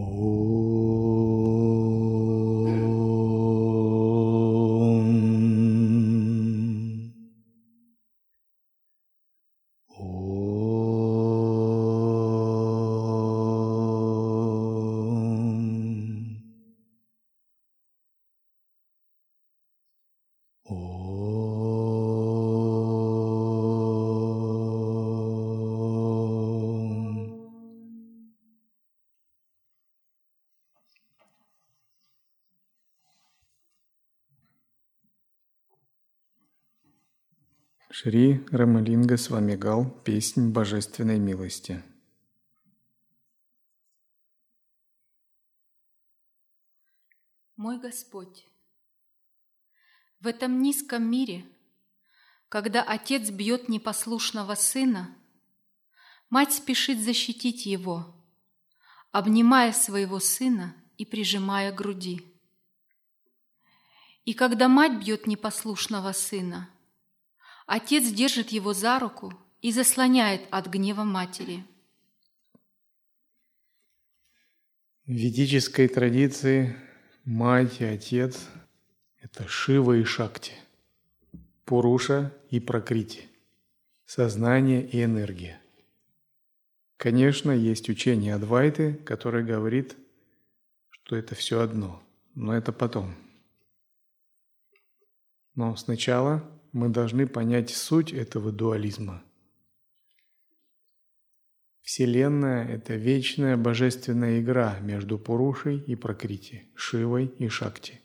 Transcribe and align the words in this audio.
Oh. 0.00 0.37
Шри 38.00 38.46
Рамалинга 38.52 39.16
Свамигал 39.16 39.90
«Песнь 40.04 40.52
божественной 40.52 41.18
милости». 41.18 41.82
Мой 47.56 47.80
Господь, 47.80 48.46
в 50.20 50.28
этом 50.28 50.62
низком 50.62 51.10
мире, 51.10 51.44
когда 52.48 52.84
отец 52.84 53.30
бьет 53.30 53.68
непослушного 53.68 54.54
сына, 54.54 55.16
мать 56.30 56.52
спешит 56.52 57.00
защитить 57.00 57.66
его, 57.66 58.14
обнимая 59.10 59.72
своего 59.72 60.20
сына 60.20 60.76
и 60.98 61.04
прижимая 61.04 61.72
груди. 61.72 62.22
И 64.24 64.34
когда 64.34 64.68
мать 64.68 65.00
бьет 65.00 65.26
непослушного 65.26 66.12
сына– 66.12 66.70
Отец 67.68 68.10
держит 68.10 68.48
его 68.48 68.72
за 68.72 68.98
руку 68.98 69.30
и 69.60 69.72
заслоняет 69.72 70.40
от 70.50 70.68
гнева 70.68 71.04
матери. 71.04 71.62
В 75.04 75.12
ведической 75.12 75.86
традиции 75.86 76.74
мать 77.26 77.82
и 77.82 77.84
отец– 77.84 78.48
это 79.20 79.46
Шива 79.46 79.98
и 79.98 80.04
Шакти, 80.04 80.54
Пуруша 81.66 82.34
и 82.48 82.58
Пракрити, 82.58 83.28
сознание 84.06 84.88
и 84.88 85.04
энергия. 85.04 85.60
Конечно, 86.96 87.50
есть 87.50 87.90
учение 87.90 88.34
Адвайты, 88.34 88.94
которое 88.94 89.44
говорит, 89.44 89.94
что 90.88 91.16
это 91.16 91.34
все 91.34 91.60
одно, 91.60 92.02
но 92.34 92.56
это 92.56 92.72
потом. 92.72 93.14
Но 95.54 95.76
сначала 95.76 96.50
мы 96.72 96.88
должны 96.88 97.26
понять 97.26 97.70
суть 97.70 98.12
этого 98.12 98.52
дуализма. 98.52 99.22
Вселенная– 101.82 102.68
это 102.68 102.96
вечная 102.96 103.56
божественная 103.56 104.40
игра 104.40 104.78
между 104.80 105.18
Пурушей 105.18 105.78
и 105.78 105.94
Пракрити, 105.94 106.68
Шивой 106.74 107.26
и 107.38 107.48
Шакти. 107.48 108.00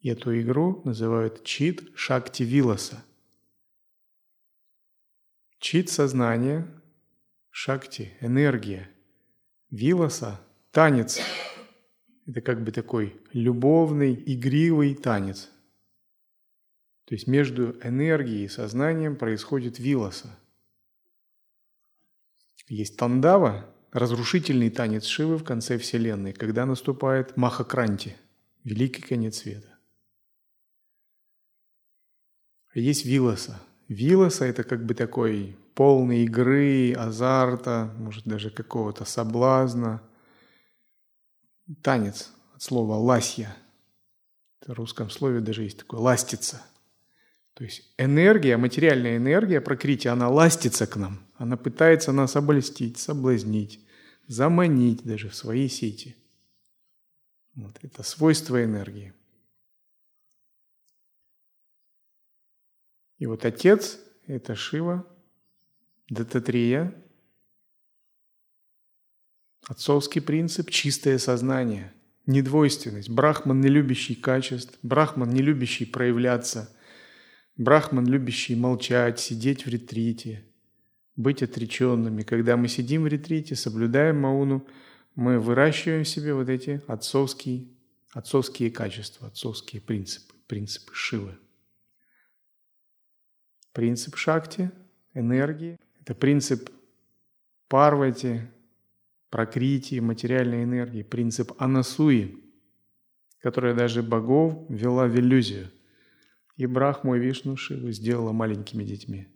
И 0.00 0.10
эту 0.10 0.38
игру 0.38 0.82
называют 0.84 1.42
Чит 1.42 1.90
Шакти 1.94 2.42
Виласа. 2.42 3.02
Чит– 5.58 5.88
сознание, 5.90 6.68
Шакти– 7.50 8.12
энергия, 8.20 8.90
Виласа– 9.70 10.38
танец. 10.70 11.20
Это 12.26 12.42
как 12.42 12.62
бы 12.62 12.70
такой 12.70 13.16
любовный, 13.32 14.12
игривый 14.26 14.94
танец– 14.94 15.50
то 17.06 17.14
есть 17.14 17.28
между 17.28 17.78
энергией 17.82 18.44
и 18.44 18.48
сознанием 18.48 19.16
происходит 19.16 19.78
вилоса. 19.78 20.36
Есть 22.66 22.96
тандава, 22.96 23.64
разрушительный 23.92 24.70
танец 24.70 25.04
Шивы 25.04 25.36
в 25.38 25.44
конце 25.44 25.78
Вселенной, 25.78 26.32
когда 26.32 26.66
наступает 26.66 27.36
Махакранти, 27.36 28.16
великий 28.64 29.02
конец 29.02 29.38
света. 29.38 29.78
Есть 32.74 33.06
вилоса. 33.06 33.60
Вилоса– 33.86 34.44
это 34.46 34.64
как 34.64 34.84
бы 34.84 34.94
такой 34.94 35.56
полный 35.76 36.24
игры, 36.24 36.92
азарта, 36.92 37.94
может 37.98 38.24
даже 38.24 38.50
какого-то 38.50 39.04
соблазна. 39.04 40.02
Танец 41.82 42.32
от 42.52 42.62
слова 42.62 42.96
«ласья». 42.96 43.56
В 44.66 44.72
русском 44.72 45.08
слове 45.08 45.38
даже 45.38 45.62
есть 45.62 45.78
такое 45.78 46.00
«ластиться». 46.00 46.60
То 47.56 47.64
есть 47.64 47.90
энергия, 47.96 48.58
материальная 48.58 49.16
энергия 49.16 49.62
прокрытия, 49.62 50.12
она 50.12 50.28
ластится 50.28 50.86
к 50.86 50.96
нам. 50.96 51.26
Она 51.36 51.56
пытается 51.56 52.12
нас 52.12 52.36
обольстить, 52.36 52.98
соблазнить, 52.98 53.80
заманить 54.26 55.02
даже 55.04 55.30
в 55.30 55.34
свои 55.34 55.66
сети. 55.66 56.16
Вот, 57.54 57.78
это 57.80 58.02
свойство 58.02 58.62
энергии. 58.62 59.14
И 63.16 63.24
вот 63.24 63.46
отец– 63.46 64.00
это 64.26 64.54
Шива, 64.54 65.06
Дататрия, 66.10 66.94
отцовский 69.66 70.20
принцип– 70.20 70.68
чистое 70.70 71.16
сознание, 71.16 71.94
недвойственность, 72.26 73.08
брахман, 73.08 73.62
не 73.62 73.68
любящий 73.68 74.14
качеств, 74.14 74.78
брахман, 74.82 75.30
не 75.30 75.40
любящий 75.40 75.86
проявляться– 75.86 76.70
Брахман, 77.56 78.06
любящий 78.06 78.54
молчать, 78.54 79.18
сидеть 79.18 79.64
в 79.64 79.68
ретрите, 79.68 80.44
быть 81.16 81.42
отреченными. 81.42 82.22
Когда 82.22 82.56
мы 82.56 82.68
сидим 82.68 83.04
в 83.04 83.06
ретрите, 83.06 83.56
соблюдаем 83.56 84.20
мауну, 84.20 84.66
мы 85.14 85.40
выращиваем 85.40 86.04
в 86.04 86.08
себе 86.08 86.34
вот 86.34 86.50
эти 86.50 86.82
отцовские, 86.86 87.68
отцовские 88.12 88.70
качества, 88.70 89.28
отцовские 89.28 89.80
принципы, 89.80 90.34
принципы 90.46 90.92
Шивы. 90.94 91.38
Принцип 93.72 94.16
Шакти, 94.16 94.70
энергии, 95.14 95.78
это 96.00 96.14
принцип 96.14 96.70
Парвати, 97.68 98.42
Прокрити, 99.30 99.98
материальной 99.98 100.62
энергии, 100.62 101.02
принцип 101.02 101.52
Анасуи, 101.58 102.38
которая 103.40 103.74
даже 103.74 104.02
богов 104.02 104.66
вела 104.68 105.06
в 105.06 105.16
иллюзию. 105.18 105.70
И 106.56 106.66
Брахму 106.66 107.14
и 107.16 107.18
Вишну 107.18 107.56
Шиву 107.56 107.90
сделала 107.90 108.32
маленькими 108.32 108.82
детьми. 108.84 109.28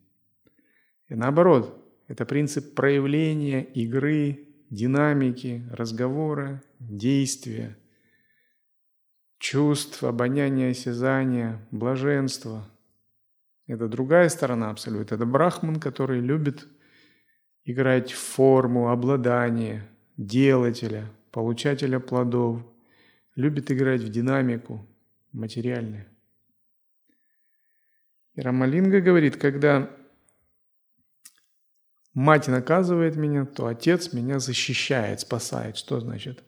И 1.08 1.14
наоборот, 1.14 1.76
это 2.08 2.24
принцип 2.24 2.74
проявления, 2.74 3.62
игры, 3.62 4.48
динамики, 4.70 5.62
разговора, 5.70 6.62
действия, 6.78 7.76
чувств, 9.38 10.02
обоняния, 10.02 10.70
осязания, 10.70 11.66
блаженства. 11.70 12.64
Это 13.66 13.88
другая 13.88 14.28
сторона 14.28 14.70
абсолютно. 14.70 15.14
Это 15.14 15.26
Брахман, 15.26 15.78
который 15.78 16.20
любит 16.20 16.66
играть 17.64 18.12
в 18.12 18.18
форму 18.18 18.90
обладания, 18.90 19.88
делателя, 20.16 21.10
получателя 21.30 22.00
плодов, 22.00 22.62
любит 23.36 23.70
играть 23.70 24.02
в 24.02 24.08
динамику 24.08 24.86
материальную. 25.32 26.09
И 28.34 28.40
Рамалинга 28.40 29.00
говорит, 29.00 29.36
когда 29.36 29.90
мать 32.14 32.48
наказывает 32.48 33.16
меня, 33.16 33.44
то 33.44 33.66
отец 33.66 34.12
меня 34.12 34.38
защищает, 34.38 35.20
спасает. 35.20 35.76
Что 35.76 36.00
значит? 36.00 36.42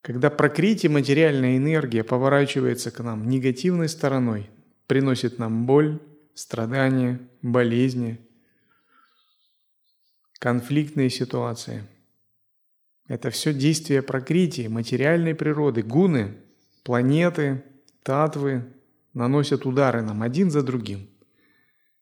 Когда 0.00 0.30
прокрытие 0.30 0.90
материальная 0.90 1.56
энергия 1.56 2.02
поворачивается 2.02 2.90
к 2.90 3.00
нам 3.02 3.28
негативной 3.28 3.88
стороной, 3.88 4.50
приносит 4.86 5.38
нам 5.38 5.64
боль, 5.64 6.00
страдания, 6.34 7.20
болезни, 7.40 8.18
конфликтные 10.38 11.08
ситуации. 11.08 11.84
Это 13.06 13.30
все 13.30 13.52
действие 13.52 14.02
прокрытия, 14.02 14.68
материальной 14.68 15.34
природы, 15.34 15.82
гуны, 15.82 16.36
планеты, 16.82 17.62
татвы, 18.02 18.64
наносят 19.14 19.66
удары 19.66 20.02
нам 20.02 20.22
один 20.22 20.50
за 20.50 20.62
другим. 20.62 21.08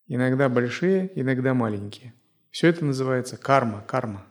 Иногда 0.07 0.49
большие, 0.49 1.11
иногда 1.15 1.55
маленькие. 1.55 2.15
Все 2.51 2.69
это 2.69 2.85
называется 2.85 3.37
карма, 3.37 3.83
карма. 3.83 4.27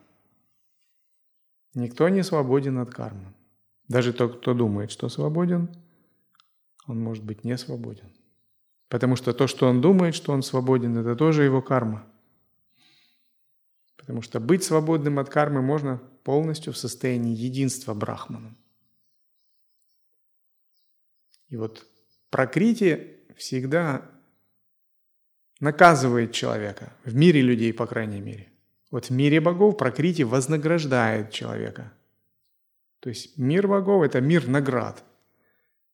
Никто 1.74 2.10
не 2.10 2.24
свободен 2.24 2.78
от 2.80 2.94
кармы. 2.94 3.34
Даже 3.88 4.14
тот, 4.14 4.40
кто 4.40 4.54
думает, 4.54 4.92
что 4.92 5.10
свободен, 5.10 5.70
он 6.88 7.00
может 7.00 7.24
быть 7.24 7.44
не 7.44 7.58
свободен. 7.58 8.12
Потому 8.88 9.16
что 9.16 9.34
то, 9.34 9.48
что 9.48 9.68
он 9.68 9.82
думает, 9.82 10.16
что 10.16 10.34
он 10.34 10.42
свободен, 10.42 10.98
это 10.98 11.16
тоже 11.16 11.44
его 11.44 11.62
карма. 11.62 12.06
Потому 13.98 14.22
что 14.22 14.40
быть 14.40 14.64
свободным 14.64 15.20
от 15.20 15.30
кармы 15.30 15.62
можно 15.62 16.02
полностью 16.24 16.74
в 16.74 16.78
состоянии 16.78 17.36
единства 17.36 17.94
Брахманом. 17.94 18.58
И 21.48 21.56
вот 21.56 21.86
прокрити 22.30 23.18
всегда 23.36 24.10
наказывает 25.60 26.32
человека, 26.32 26.94
в 27.04 27.16
мире 27.16 27.42
людей, 27.42 27.74
по 27.74 27.86
крайней 27.86 28.22
мере. 28.22 28.48
Вот 28.92 29.06
в 29.06 29.10
мире 29.12 29.40
богов 29.40 29.78
прокрити 29.78 30.24
вознаграждает 30.24 31.32
человека. 31.32 31.94
То 33.00 33.10
есть 33.10 33.38
мир 33.38 33.68
богов– 33.68 34.04
это 34.06 34.20
мир 34.20 34.48
наград, 34.48 35.04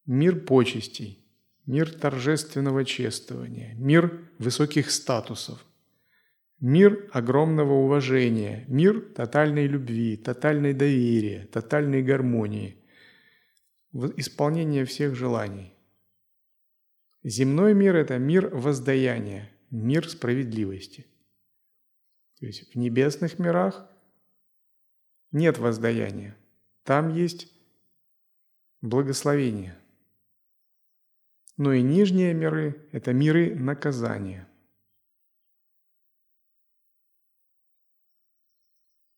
мир 0.05 0.39
почестей, 0.39 1.23
мир 1.65 1.91
торжественного 1.91 2.85
чествования, 2.85 3.73
мир 3.75 4.21
высоких 4.39 4.91
статусов, 4.91 5.63
мир 6.59 7.09
огромного 7.11 7.73
уважения, 7.73 8.65
мир 8.67 9.01
тотальной 9.01 9.67
любви, 9.67 10.17
тотальной 10.17 10.73
доверия, 10.73 11.47
тотальной 11.51 12.01
гармонии, 12.01 12.77
исполнение 14.17 14.85
всех 14.85 15.15
желаний. 15.15 15.74
Земной 17.27 17.73
мир– 17.73 17.95
это 17.95 18.19
мир 18.19 18.55
воздаяния, 18.55 19.51
мир 19.71 20.07
справедливости. 20.07 21.07
То 22.39 22.45
есть 22.45 22.71
в 22.71 22.77
небесных 22.77 23.39
мирах 23.39 23.89
нет 25.31 25.57
воздаяния. 25.57 26.37
Там 26.83 27.11
есть 27.11 27.51
благословение. 28.81 29.75
Но 31.57 31.73
и 31.73 31.81
нижние 31.81 32.35
миры– 32.35 32.87
это 32.91 33.11
миры 33.11 33.55
наказания. 33.55 34.47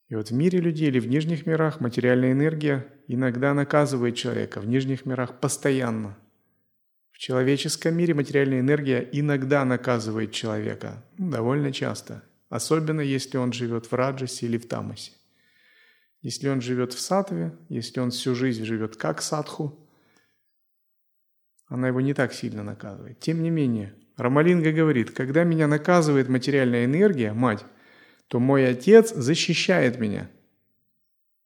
И 0.08 0.16
вот 0.16 0.30
в 0.30 0.34
мире 0.34 0.62
людей 0.62 0.88
или 0.88 1.02
в 1.02 1.08
нижних 1.08 1.46
мирах 1.46 1.82
материальная 1.82 2.32
энергия 2.32 2.90
иногда 3.10 3.54
наказывает 3.54 4.16
человека, 4.16 4.62
в 4.62 4.66
нижних 4.66 5.06
мирах 5.06 5.42
постоянно– 5.42 6.18
в 7.18 7.20
человеческом 7.20 7.98
мире 7.98 8.14
материальная 8.14 8.60
энергия 8.60 9.10
иногда 9.12 9.66
наказывает 9.66 10.34
человека, 10.34 11.04
ну, 11.18 11.32
довольно 11.32 11.74
часто, 11.74 12.24
особенно 12.48 13.02
если 13.02 13.38
он 13.38 13.54
живет 13.54 13.88
в 13.88 13.94
раджасе 13.96 14.46
или 14.46 14.60
в 14.60 14.68
тамасе. 14.68 15.14
Если 16.22 16.48
он 16.48 16.62
живет 16.62 16.94
в 16.94 17.00
сатве, 17.00 17.58
если 17.70 18.02
он 18.02 18.12
всю 18.12 18.36
жизнь 18.36 18.66
живет 18.66 18.98
как 18.98 19.24
садху, 19.24 19.90
она 21.66 21.88
его 21.88 22.02
не 22.02 22.14
так 22.14 22.34
сильно 22.34 22.62
наказывает. 22.62 23.20
Тем 23.20 23.42
не 23.42 23.50
менее, 23.50 23.96
Рамалинга 24.16 24.72
говорит, 24.72 25.10
когда 25.10 25.44
меня 25.44 25.66
наказывает 25.66 26.30
материальная 26.30 26.86
энергия, 26.86 27.34
мать, 27.34 27.66
то 28.28 28.40
мой 28.40 28.70
отец 28.70 29.12
защищает 29.12 30.00
меня– 30.00 30.30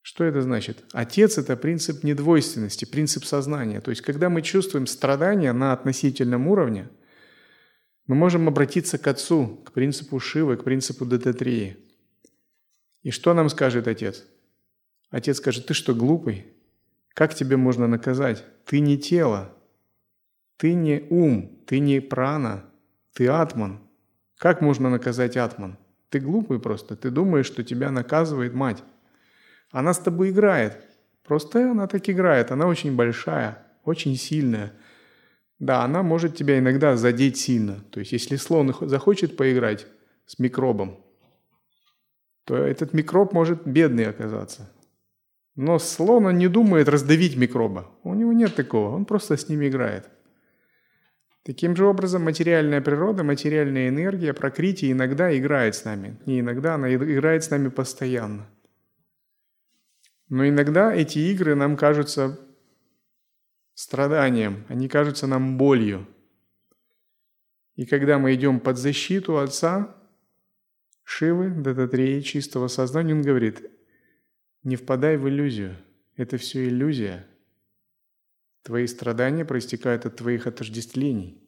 что 0.02 0.24
это 0.24 0.42
значит? 0.42 0.84
Отец– 0.92 1.38
это 1.38 1.56
принцип 1.56 2.02
недвойственности, 2.02 2.84
принцип 2.84 3.24
сознания. 3.24 3.80
То 3.80 3.90
есть, 3.90 4.02
когда 4.02 4.28
мы 4.28 4.42
чувствуем 4.42 4.88
страдания 4.88 5.52
на 5.52 5.72
относительном 5.72 6.48
уровне, 6.48 6.88
мы 8.08 8.16
можем 8.16 8.48
обратиться 8.48 8.98
к 8.98 9.06
Отцу, 9.06 9.62
к 9.64 9.72
принципу 9.72 10.18
Шивы, 10.18 10.56
к 10.56 10.64
принципу 10.64 11.06
Дататрии. 11.06 11.76
И 13.02 13.12
что 13.12 13.32
нам 13.32 13.48
скажет 13.48 13.86
Отец? 13.86 14.24
Отец 15.10 15.38
скажет, 15.38 15.66
ты 15.66 15.74
что, 15.74 15.94
глупый? 15.94 16.46
Как 17.14 17.34
тебе 17.34 17.56
можно 17.56 17.86
наказать? 17.86 18.44
Ты 18.64 18.80
не 18.80 18.98
тело, 18.98 19.54
ты 20.56 20.74
не 20.74 21.06
ум, 21.10 21.62
ты 21.66 21.78
не 21.78 22.00
прана, 22.00 22.64
ты 23.12 23.28
атман. 23.28 23.80
Как 24.36 24.60
можно 24.60 24.90
наказать 24.90 25.36
атман? 25.36 25.78
Ты 26.08 26.18
глупый 26.18 26.58
просто, 26.58 26.96
ты 26.96 27.10
думаешь, 27.10 27.46
что 27.46 27.62
тебя 27.62 27.90
наказывает 27.90 28.52
мать. 28.52 28.82
Она 29.72 29.94
с 29.94 29.98
тобой 29.98 30.30
играет. 30.30 30.78
Просто 31.24 31.70
она 31.70 31.86
так 31.86 32.08
играет. 32.08 32.52
Она 32.52 32.66
очень 32.66 32.94
большая, 32.94 33.58
очень 33.84 34.16
сильная. 34.16 34.72
Да, 35.58 35.82
она 35.82 36.02
может 36.02 36.36
тебя 36.36 36.58
иногда 36.58 36.96
задеть 36.96 37.38
сильно. 37.38 37.80
То 37.90 38.00
есть, 38.00 38.12
если 38.12 38.36
слон 38.36 38.74
захочет 38.82 39.36
поиграть 39.36 39.86
с 40.26 40.38
микробом, 40.38 41.00
то 42.44 42.56
этот 42.56 42.92
микроб 42.92 43.32
может 43.32 43.66
бедный 43.66 44.06
оказаться. 44.06 44.70
Но 45.54 45.78
слон 45.78 46.26
он 46.26 46.38
не 46.38 46.48
думает 46.48 46.88
раздавить 46.88 47.36
микроба. 47.36 47.90
У 48.02 48.14
него 48.14 48.32
нет 48.32 48.54
такого. 48.54 48.94
Он 48.94 49.04
просто 49.04 49.36
с 49.36 49.48
ними 49.48 49.68
играет. 49.68 50.08
Таким 51.44 51.76
же 51.76 51.86
образом, 51.86 52.22
материальная 52.22 52.80
природа, 52.80 53.24
материальная 53.24 53.88
энергия, 53.88 54.32
прокрытие 54.32 54.92
иногда 54.92 55.36
играет 55.36 55.74
с 55.74 55.84
нами. 55.84 56.16
Не 56.26 56.40
иногда, 56.40 56.74
она 56.74 56.92
играет 56.94 57.42
с 57.44 57.50
нами 57.50 57.68
постоянно. 57.68 58.46
Но 60.32 60.48
иногда 60.48 60.94
эти 60.94 61.18
игры 61.18 61.54
нам 61.54 61.76
кажутся 61.76 62.40
страданием, 63.74 64.64
они 64.68 64.88
кажутся 64.88 65.26
нам 65.26 65.58
болью. 65.58 66.08
И 67.74 67.84
когда 67.84 68.18
мы 68.18 68.34
идем 68.34 68.58
под 68.58 68.78
защиту 68.78 69.36
Отца, 69.36 69.94
Шивы, 71.04 71.50
Дататреи, 71.50 72.22
чистого 72.22 72.68
сознания, 72.68 73.12
он 73.12 73.20
говорит, 73.20 73.70
не 74.62 74.76
впадай 74.76 75.18
в 75.18 75.28
иллюзию, 75.28 75.76
это 76.16 76.38
все 76.38 76.66
иллюзия. 76.66 77.26
Твои 78.62 78.86
страдания 78.86 79.44
проистекают 79.44 80.06
от 80.06 80.16
твоих 80.16 80.46
отождествлений. 80.46 81.46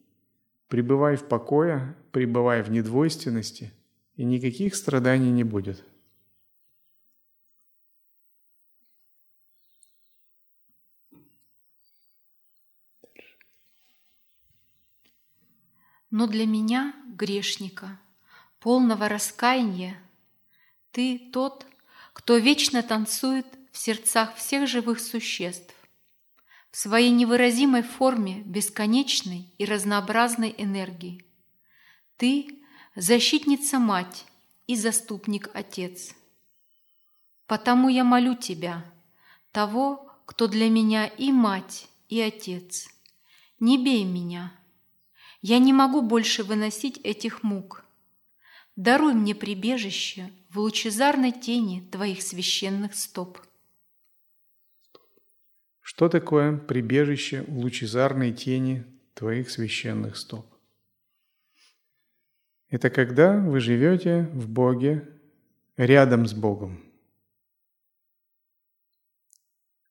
Пребывай 0.67 1.15
в 1.15 1.23
покое, 1.23 1.95
пребывай 2.11 2.61
в 2.61 2.69
недвойственности, 2.69 3.73
и 4.15 4.23
никаких 4.23 4.75
страданий 4.75 5.31
не 5.31 5.43
будет. 5.43 5.83
Но 16.17 16.27
для 16.27 16.45
меня, 16.45 16.93
грешника, 17.07 17.99
полного 18.61 19.09
раскаяния, 19.09 20.01
Ты 20.91 21.29
тот, 21.33 21.67
кто 22.13 22.37
вечно 22.37 22.81
танцует 22.83 23.45
в 23.73 23.77
сердцах 23.77 24.33
всех 24.37 24.65
живых 24.65 25.01
существ, 25.01 25.75
в 26.71 26.77
своей 26.77 27.11
невыразимой 27.11 27.83
форме 27.83 28.43
бесконечной 28.45 29.53
и 29.57 29.65
разнообразной 29.65 30.55
энергии. 30.57 31.25
Ты– 32.15 32.61
защитница-мать 32.95 34.23
и 34.67 34.77
заступник-отец. 34.77 36.15
Потому 37.45 37.89
я 37.89 38.05
молю 38.05 38.35
Тебя, 38.35 38.85
того, 39.51 40.09
кто 40.25 40.47
для 40.47 40.69
меня 40.69 41.07
и 41.07 41.33
мать, 41.33 41.89
и 42.07 42.21
отец. 42.21 42.87
Не 43.59 43.77
бей 43.77 44.05
меня– 44.05 44.53
я 45.47 45.59
не 45.59 45.73
могу 45.73 46.01
больше 46.01 46.43
выносить 46.43 46.97
этих 47.03 47.43
мук. 47.43 47.85
Даруй 48.75 49.13
мне 49.13 49.35
прибежище 49.35 50.31
в 50.49 50.57
лучезарной 50.57 51.31
тени 51.31 51.87
Твоих 51.91 52.23
священных 52.23 52.95
стоп. 52.95 53.39
Что 55.81 56.09
такое 56.09 56.57
прибежище 56.57 57.43
в 57.47 57.59
лучезарной 57.59 58.33
тени 58.33 58.85
Твоих 59.13 59.51
священных 59.51 60.17
стоп? 60.17 60.47
Это 62.69 62.89
когда 62.89 63.37
вы 63.37 63.59
живете 63.59 64.27
в 64.33 64.49
Боге, 64.49 65.07
рядом 65.77 66.25
с 66.25 66.33
Богом. 66.33 66.83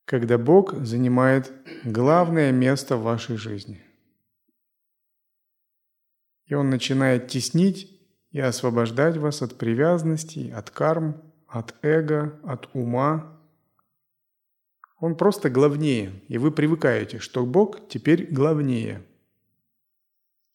Когда 0.04 0.36
Бог 0.36 0.74
занимает 0.84 1.52
главное 1.84 2.50
место 2.50 2.96
в 2.96 3.04
вашей 3.04 3.36
жизни– 3.36 3.80
и 6.46 6.54
он 6.54 6.70
начинает 6.70 7.28
теснить 7.28 7.90
и 8.30 8.40
освобождать 8.40 9.16
вас 9.16 9.42
от 9.42 9.56
привязанностей, 9.56 10.50
от 10.50 10.70
карм, 10.70 11.22
от 11.46 11.74
эго, 11.82 12.38
от 12.44 12.68
ума. 12.74 13.40
Он 14.98 15.16
просто 15.16 15.50
главнее, 15.50 16.22
и 16.28 16.38
вы 16.38 16.50
привыкаете, 16.50 17.18
что 17.18 17.44
Бог 17.46 17.88
теперь 17.88 18.32
главнее. 18.32 19.04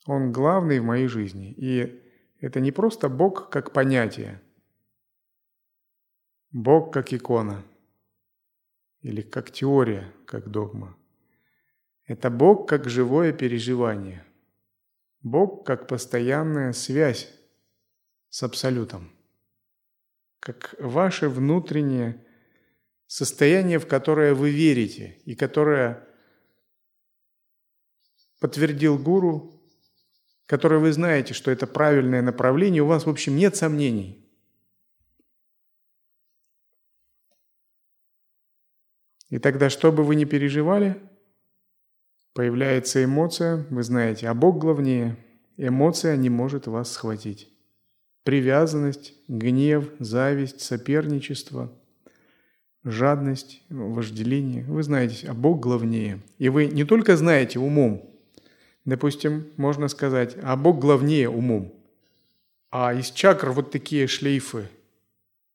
Он 0.05 0.31
главный 0.31 0.79
в 0.79 0.85
моей 0.85 1.07
жизни. 1.07 1.53
И 1.57 2.03
это 2.39 2.59
не 2.59 2.71
просто 2.71 3.09
Бог 3.09 3.49
как 3.49 3.71
понятие. 3.73 4.41
Бог 6.51 6.91
как 6.93 7.13
икона. 7.13 7.63
Или 9.01 9.21
как 9.21 9.51
теория, 9.51 10.11
как 10.25 10.49
догма. 10.49 10.97
Это 12.05 12.29
Бог 12.29 12.67
как 12.67 12.89
живое 12.89 13.33
переживание– 13.33 14.25
Бог 15.21 15.65
как 15.65 15.87
постоянная 15.87 16.73
связь 16.73 17.31
с 18.29 18.43
Абсолютом, 18.43 19.11
как 20.39 20.75
ваше 20.79 21.27
внутреннее 21.27 22.25
состояние, 23.07 23.79
в 23.79 23.87
которое 23.87 24.33
вы 24.33 24.51
верите 24.51 25.21
и 25.25 25.35
которое 25.35 26.07
подтвердил 28.39 28.97
гуру, 28.97 29.61
которое 30.45 30.79
вы 30.79 30.93
знаете, 30.93 31.33
что 31.33 31.51
это 31.51 31.67
правильное 31.67 32.21
направление, 32.21 32.81
у 32.81 32.87
вас, 32.87 33.05
в 33.05 33.09
общем, 33.09 33.35
нет 33.35 33.55
сомнений. 33.55 34.25
И 39.29 39.37
тогда, 39.37 39.69
что 39.69 39.91
бы 39.91 40.03
вы 40.03 40.15
ни 40.15 40.25
переживали, 40.25 41.08
появляется 42.39 43.03
эмоция, 43.03 43.65
вы 43.69 43.83
знаете, 43.83 44.29
а 44.29 44.33
Бог 44.33 44.59
главнее. 44.59 45.17
Эмоция 45.57 46.15
не 46.15 46.29
может 46.29 46.67
вас 46.67 46.89
схватить. 46.89 47.49
Привязанность, 48.23 49.13
гнев, 49.27 49.89
зависть, 49.99 50.61
соперничество, 50.61 51.69
жадность, 52.85 53.61
вожделение. 53.67 54.63
Вы 54.63 54.83
знаете, 54.83 55.27
а 55.27 55.33
Бог 55.33 55.59
главнее. 55.59 56.21
И 56.37 56.47
вы 56.47 56.67
не 56.67 56.85
только 56.85 57.17
знаете 57.17 57.59
умом, 57.59 58.09
допустим, 58.85 59.47
можно 59.57 59.89
сказать, 59.89 60.37
а 60.41 60.55
Бог 60.55 60.79
главнее 60.79 61.29
умом. 61.29 61.73
А 62.71 62.93
из 62.93 63.11
чакр 63.11 63.49
вот 63.49 63.69
такие 63.69 64.07
шлейфы, 64.07 64.69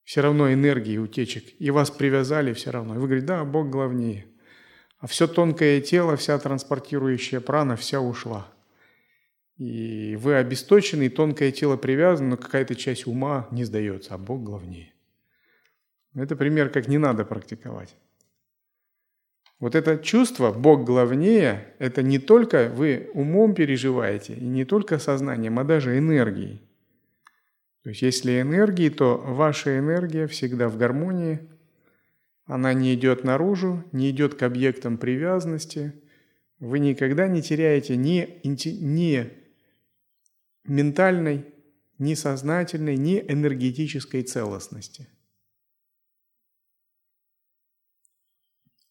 все 0.02 0.20
равно 0.20 0.52
энергии 0.52 0.98
утечек, 0.98 1.44
и 1.58 1.70
вас 1.70 1.90
привязали 1.90 2.52
все 2.52 2.72
равно. 2.72 2.96
И 2.96 2.98
вы 2.98 3.06
говорите, 3.06 3.26
да, 3.26 3.42
Бог 3.46 3.70
главнее. 3.70 4.26
А 5.04 5.06
все 5.06 5.26
тонкое 5.26 5.82
тело, 5.82 6.16
вся 6.16 6.38
транспортирующая 6.38 7.38
прана, 7.40 7.76
вся 7.76 8.00
ушла. 8.00 8.46
И 9.58 10.16
вы 10.16 10.36
обесточены, 10.36 11.02
и 11.02 11.08
тонкое 11.10 11.52
тело 11.52 11.76
привязано, 11.76 12.30
но 12.30 12.36
какая-то 12.38 12.74
часть 12.74 13.06
ума 13.06 13.46
не 13.50 13.64
сдается, 13.64 14.14
а 14.14 14.18
Бог 14.18 14.42
главнее. 14.42 14.94
Это 16.14 16.36
пример, 16.36 16.70
как 16.70 16.88
не 16.88 16.96
надо 16.96 17.26
практиковать. 17.26 17.94
Вот 19.60 19.74
это 19.74 19.98
чувство 19.98 20.52
«Бог 20.52 20.84
главнее»– 20.84 21.74
это 21.78 22.02
не 22.02 22.18
только 22.18 22.70
вы 22.74 23.10
умом 23.12 23.54
переживаете, 23.54 24.32
и 24.32 24.44
не 24.46 24.64
только 24.64 24.98
сознанием, 24.98 25.58
а 25.58 25.64
даже 25.64 25.98
энергией. 25.98 26.62
То 27.82 27.90
есть 27.90 28.00
если 28.00 28.40
энергии, 28.40 28.88
то 28.88 29.18
ваша 29.18 29.78
энергия 29.78 30.26
всегда 30.28 30.70
в 30.70 30.78
гармонии, 30.78 31.40
она 32.46 32.74
не 32.74 32.94
идет 32.94 33.24
наружу, 33.24 33.84
не 33.92 34.10
идет 34.10 34.34
к 34.34 34.42
объектам 34.42 34.98
привязанности, 34.98 36.00
вы 36.58 36.78
никогда 36.78 37.26
не 37.26 37.42
теряете 37.42 37.96
ни, 37.96 38.40
ни 38.44 39.32
ментальной, 40.64 41.46
ни 41.98 42.14
сознательной, 42.14 42.96
ни 42.96 43.18
энергетической 43.20 44.22
целостности. 44.22 45.08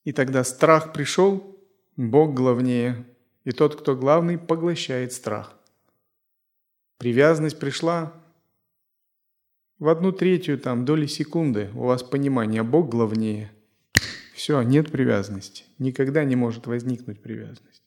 И 0.04 0.12
тогда 0.12 0.44
страх 0.44 0.94
пришел, 0.94 1.58
Бог 1.96 2.34
главнее, 2.34 3.06
и 3.44 3.52
тот, 3.52 3.80
кто 3.80 3.96
главный, 3.96 4.38
поглощает 4.38 5.14
страх. 5.14 5.58
Привязанность 6.98 7.60
пришла 7.60 8.23
в 9.84 9.90
одну 9.90 10.14
третью 10.14 10.58
там 10.58 10.86
доли 10.86 11.08
секунды 11.08 11.70
у 11.76 11.88
вас 11.88 12.04
понимание, 12.04 12.64
Бог 12.64 12.88
главнее. 12.88 13.52
Все, 14.34 14.62
нет 14.62 14.90
привязанности. 14.90 15.66
Никогда 15.78 16.24
не 16.24 16.38
может 16.38 16.68
возникнуть 16.68 17.22
привязанность. 17.22 17.84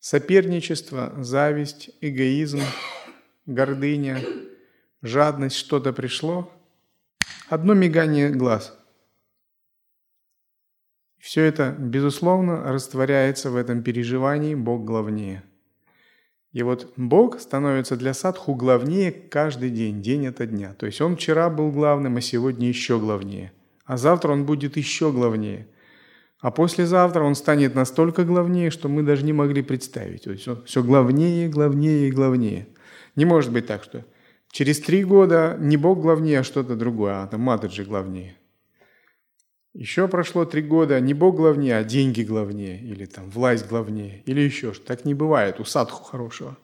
Соперничество, 0.00 1.14
зависть, 1.16 1.88
эгоизм, 2.02 2.60
гордыня, 3.46 4.20
жадность, 5.00 5.56
что-то 5.56 5.94
пришло. 5.94 6.52
Одно 7.48 7.72
мигание 7.72 8.28
глаз. 8.28 8.78
Все 11.16 11.44
это, 11.44 11.74
безусловно, 11.78 12.70
растворяется 12.70 13.50
в 13.50 13.56
этом 13.56 13.82
переживании 13.82 14.54
«Бог 14.54 14.84
главнее». 14.84 15.42
И 16.58 16.62
вот 16.64 16.92
Бог 16.96 17.38
становится 17.38 17.96
для 17.96 18.12
садху 18.12 18.56
главнее 18.56 19.12
каждый 19.12 19.70
день, 19.70 20.02
день 20.02 20.26
ото 20.26 20.44
дня. 20.44 20.74
То 20.76 20.86
есть 20.86 21.00
он 21.00 21.14
вчера 21.14 21.50
был 21.50 21.70
главным, 21.70 22.16
а 22.16 22.20
сегодня 22.20 22.66
еще 22.66 22.98
главнее. 22.98 23.52
А 23.84 23.96
завтра 23.96 24.32
он 24.32 24.44
будет 24.44 24.76
еще 24.76 25.12
главнее. 25.12 25.68
А 26.40 26.50
послезавтра 26.50 27.22
он 27.22 27.36
станет 27.36 27.76
настолько 27.76 28.24
главнее, 28.24 28.72
что 28.72 28.88
мы 28.88 29.04
даже 29.04 29.24
не 29.24 29.32
могли 29.32 29.62
представить. 29.62 30.24
То 30.24 30.32
есть 30.32 30.48
он 30.48 30.64
все 30.64 30.82
главнее, 30.82 31.48
главнее 31.48 32.08
и 32.08 32.10
главнее. 32.10 32.66
Не 33.14 33.24
может 33.24 33.52
быть 33.52 33.68
так, 33.68 33.84
что 33.84 34.04
через 34.50 34.80
три 34.80 35.04
года 35.04 35.56
не 35.60 35.76
Бог 35.76 36.00
главнее, 36.00 36.40
а 36.40 36.42
что-то 36.42 36.74
другое, 36.74 37.22
а 37.22 37.28
там 37.28 37.42
Матаджи 37.42 37.84
главнее. 37.84 38.34
Еще 39.78 40.08
прошло 40.08 40.44
три 40.44 40.62
года, 40.62 40.98
не 40.98 41.14
Бог 41.14 41.36
главнее, 41.36 41.76
а 41.76 41.84
деньги 41.84 42.22
главнее, 42.22 42.80
или 42.80 43.04
там 43.04 43.30
власть 43.30 43.68
главнее, 43.68 44.24
или 44.26 44.40
еще 44.40 44.72
что. 44.72 44.84
Так 44.84 45.04
не 45.04 45.14
бывает 45.14 45.60
у 45.60 45.64
садху 45.64 46.02
хорошего. 46.02 46.58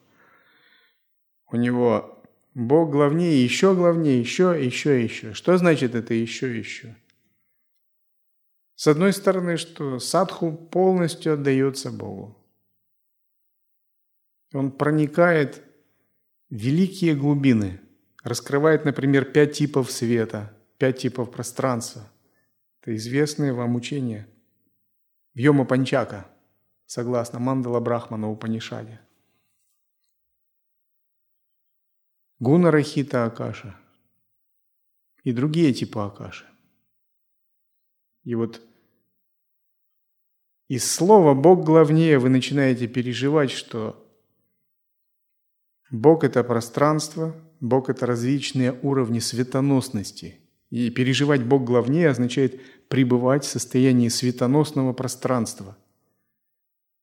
У 1.46 1.54
него 1.54 2.20
Бог 2.54 2.90
главнее, 2.90 3.44
еще 3.44 3.72
главнее, 3.72 4.18
еще, 4.18 4.60
еще, 4.60 5.00
еще. 5.00 5.32
Что 5.32 5.56
значит 5.56 5.94
это 5.94 6.12
еще, 6.12 6.58
еще? 6.58 6.96
С 8.74 8.88
одной 8.88 9.12
стороны, 9.12 9.58
что 9.58 10.00
садху 10.00 10.50
полностью 10.50 11.34
отдается 11.34 11.92
Богу. 11.92 12.36
Он 14.52 14.72
проникает 14.72 15.62
в 16.50 16.56
великие 16.56 17.14
глубины, 17.14 17.80
раскрывает, 18.24 18.84
например, 18.84 19.24
пять 19.24 19.52
типов 19.52 19.92
света, 19.92 20.52
пять 20.78 20.98
типов 20.98 21.30
пространства– 21.30 22.10
это 22.84 22.94
известное 22.96 23.54
вам 23.54 23.76
учение 23.76 24.28
Вьома 25.32 25.64
Панчака, 25.64 26.30
согласно 26.84 27.38
Мандала 27.38 27.80
Брахмана 27.80 28.30
Упанишаде. 28.30 29.00
Гуна 32.40 32.70
Рахита 32.70 33.24
Акаша 33.24 33.74
и 35.22 35.32
другие 35.32 35.72
типы 35.72 35.98
Акаши. 36.00 36.44
И 38.24 38.34
вот 38.34 38.60
из 40.68 40.90
слова 40.90 41.32
«Бог 41.32 41.64
главнее» 41.64 42.18
вы 42.18 42.28
начинаете 42.28 42.86
переживать, 42.86 43.50
что 43.50 44.06
Бог– 45.90 46.22
это 46.24 46.44
пространство, 46.44 47.34
Бог– 47.60 47.88
это 47.88 48.04
различные 48.04 48.78
уровни 48.82 49.20
светоносности– 49.20 50.38
и 50.74 50.90
переживать 50.90 51.44
Бог 51.44 51.62
главнее 51.62 52.08
означает 52.10 52.60
пребывать 52.88 53.44
в 53.44 53.48
состоянии 53.48 54.08
светоносного 54.08 54.92
пространства. 54.92 55.76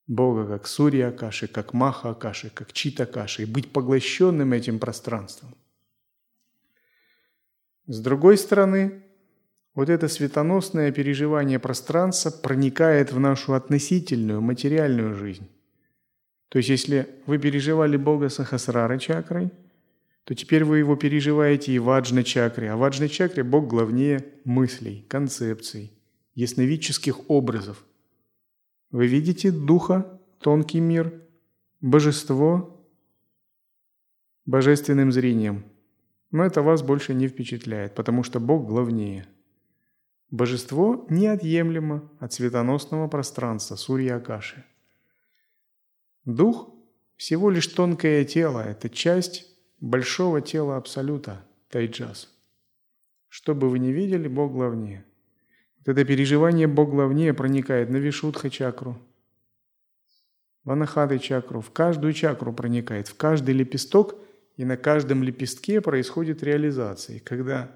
Бога 0.08 0.46
как 0.46 0.68
Сурья 0.68 1.08
Акаши, 1.08 1.48
как 1.48 1.74
Маха 1.74 2.10
Акаши, 2.10 2.50
как 2.54 2.74
Чита 2.74 3.04
Акаши, 3.04 3.44
и 3.44 3.46
быть 3.46 3.72
поглощенным 3.72 4.52
этим 4.52 4.78
пространством. 4.78 5.56
С 7.88 8.02
другой 8.02 8.38
стороны, 8.38 9.04
вот 9.74 9.88
это 9.88 10.10
светоносное 10.10 10.92
переживание 10.92 11.58
пространства 11.58 12.30
проникает 12.30 13.14
в 13.14 13.20
нашу 13.22 13.54
относительную, 13.54 14.42
материальную 14.42 15.16
жизнь. 15.16 15.48
То 16.50 16.58
есть, 16.58 16.68
если 16.68 17.08
вы 17.26 17.38
переживали 17.38 17.96
Бога 17.96 18.28
Сахасрара 18.28 18.98
чакрой– 19.00 19.50
то 20.24 20.36
теперь 20.36 20.64
вы 20.64 20.80
его 20.80 20.96
переживаете 20.96 21.72
и 21.72 21.80
в 21.80 21.90
аджна 21.90 22.24
чакре. 22.24 22.72
А 22.72 22.78
в 22.78 22.84
аджна 22.84 23.10
чакре 23.10 23.44
Бог 23.44 23.68
главнее 23.68 24.26
мыслей, 24.46 25.06
концепций, 25.10 25.92
ясновидческих 26.36 27.30
образов. 27.30 27.84
Вы 28.92 29.08
видите 29.08 29.52
духа, 29.52 30.20
тонкий 30.40 30.80
мир, 30.80 31.14
божество 31.80 32.78
божественным 34.46 35.12
зрением. 35.12 35.66
Но 36.32 36.44
это 36.44 36.62
вас 36.62 36.82
больше 36.82 37.14
не 37.14 37.28
впечатляет, 37.28 37.96
потому 37.96 38.24
что 38.24 38.40
Бог 38.40 38.68
главнее. 38.68 39.28
Божество 40.30 41.06
неотъемлемо 41.10 42.10
от 42.20 42.34
светоносного 42.34 43.08
пространства 43.08 43.76
Сурья 43.76 44.16
Акаши. 44.16 44.66
Дух– 46.26 46.70
всего 47.18 47.50
лишь 47.52 47.68
тонкое 47.68 48.26
тело, 48.26 48.62
это 48.62 48.90
часть 48.90 49.51
большого 49.82 50.42
тела 50.42 50.78
Абсолюта, 50.78 51.44
Тайджас. 51.70 52.30
Что 53.28 53.56
бы 53.56 53.70
вы 53.70 53.80
ни 53.80 53.90
видели, 53.90 54.28
Бог 54.28 54.52
главнее. 54.52 55.04
Вот 55.80 55.90
это 55.90 56.06
переживание 56.06 56.68
Бог 56.68 56.92
главнее 56.92 57.34
проникает 57.34 57.90
на 57.90 57.98
Вишудха 57.98 58.50
чакру, 58.50 58.98
в 60.64 60.70
Анахады 60.70 61.18
чакру, 61.18 61.60
в 61.60 61.72
каждую 61.72 62.14
чакру 62.14 62.54
проникает, 62.54 63.08
в 63.08 63.16
каждый 63.16 63.56
лепесток, 63.56 64.16
и 64.58 64.66
на 64.66 64.78
каждом 64.78 65.24
лепестке 65.24 65.82
происходит 65.82 66.44
реализация. 66.44 67.20
Когда 67.20 67.72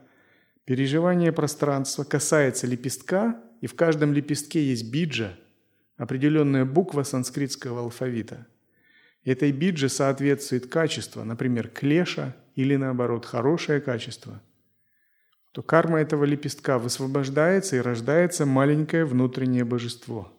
переживание 0.66 1.32
пространства 1.32 2.04
касается 2.04 2.68
лепестка, 2.68 3.42
и 3.62 3.66
в 3.66 3.76
каждом 3.76 4.14
лепестке 4.14 4.64
есть 4.64 4.92
биджа, 4.92 5.36
определенная 5.98 6.66
буква 6.66 7.02
санскритского 7.02 7.80
алфавита– 7.80 8.46
Этой 9.26 9.52
бидже 9.52 9.90
соответствует 9.90 10.68
качество, 10.68 11.24
например, 11.24 11.68
клеша 11.68 12.36
или 12.54 12.76
наоборот 12.76 13.26
хорошее 13.26 13.82
качество, 13.82 14.40
то 15.52 15.64
карма 15.64 16.00
этого 16.00 16.26
лепестка 16.26 16.78
высвобождается 16.78 17.76
и 17.76 17.80
рождается 17.80 18.46
маленькое 18.46 19.04
внутреннее 19.04 19.66
божество, 19.66 20.32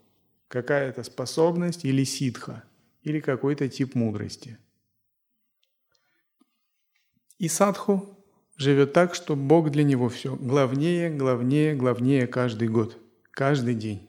какая-то 0.46 1.02
способность 1.02 1.84
или 1.84 2.04
ситха, 2.04 2.62
или 3.02 3.18
какой-то 3.18 3.68
тип 3.68 3.96
мудрости. 3.96 4.56
И 7.38 7.48
садху 7.48 8.16
живет 8.56 8.92
так, 8.92 9.16
что 9.16 9.34
Бог 9.34 9.70
для 9.70 9.82
него 9.82 10.08
все 10.08 10.36
главнее, 10.36 11.10
главнее, 11.10 11.74
главнее 11.74 12.28
каждый 12.28 12.68
год. 12.68 12.96
каждый 13.32 13.74
день. 13.74 14.08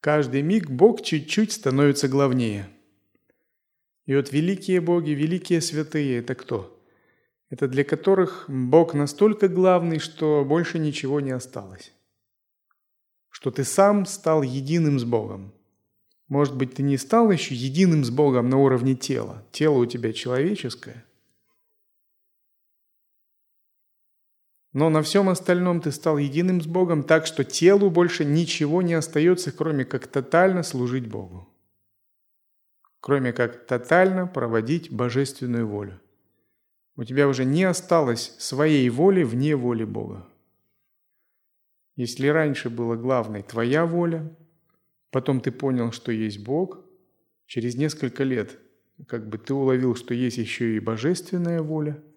Каждый 0.00 0.42
миг 0.42 0.68
Бог 0.68 1.02
чуть-чуть 1.02 1.52
становится 1.52 2.08
главнее. 2.08 2.68
И 4.06 4.14
вот 4.14 4.32
великие 4.32 4.80
боги, 4.80 5.10
великие 5.10 5.60
святые– 5.60 6.18
это 6.20 6.34
кто? 6.34 6.78
Это 7.50 7.68
для 7.68 7.84
которых 7.84 8.44
Бог 8.48 8.94
настолько 8.94 9.48
главный, 9.48 9.98
что 9.98 10.44
больше 10.44 10.78
ничего 10.78 11.20
не 11.20 11.30
осталось. 11.30 11.92
Что 13.30 13.50
ты 13.50 13.64
сам 13.64 14.06
стал 14.06 14.42
единым 14.42 14.98
с 14.98 15.04
Богом. 15.04 15.52
Может 16.28 16.56
быть, 16.56 16.74
ты 16.74 16.82
не 16.82 16.96
стал 16.96 17.30
еще 17.30 17.54
единым 17.54 18.04
с 18.04 18.10
Богом 18.10 18.48
на 18.48 18.58
уровне 18.58 18.94
тела. 18.94 19.46
Тело 19.52 19.78
у 19.78 19.86
тебя 19.86 20.12
человеческое– 20.12 21.04
Но 24.74 24.90
на 24.90 25.02
всем 25.02 25.28
остальном 25.28 25.80
ты 25.80 25.92
стал 25.92 26.18
единым 26.18 26.60
с 26.60 26.66
Богом, 26.66 27.04
так 27.04 27.26
что 27.26 27.44
телу 27.44 27.90
больше 27.90 28.24
ничего 28.24 28.82
не 28.82 28.94
остается, 28.94 29.52
кроме 29.52 29.84
как 29.84 30.08
тотально 30.08 30.64
служить 30.64 31.06
Богу. 31.06 31.48
Кроме 33.04 33.34
как 33.34 33.66
тотально 33.66 34.26
проводить 34.26 34.90
божественную 34.90 35.68
волю. 35.68 36.00
У 36.96 37.04
тебя 37.04 37.28
уже 37.28 37.44
не 37.44 37.64
осталось 37.64 38.34
своей 38.38 38.88
воли 38.88 39.24
вне 39.24 39.56
воли 39.56 39.84
Бога. 39.84 40.26
Если 41.96 42.28
раньше 42.28 42.70
была 42.70 42.96
главной 42.96 43.42
твоя 43.42 43.84
воля, 43.84 44.34
потом 45.10 45.42
ты 45.42 45.52
понял, 45.52 45.92
что 45.92 46.12
есть 46.12 46.42
Бог, 46.42 46.80
через 47.44 47.74
несколько 47.74 48.24
лет 48.24 48.58
как 49.06 49.28
бы 49.28 49.36
ты 49.36 49.52
уловил, 49.52 49.96
что 49.96 50.14
есть 50.14 50.38
еще 50.38 50.74
и 50.74 50.80
божественная 50.80 51.60
воля– 51.60 52.02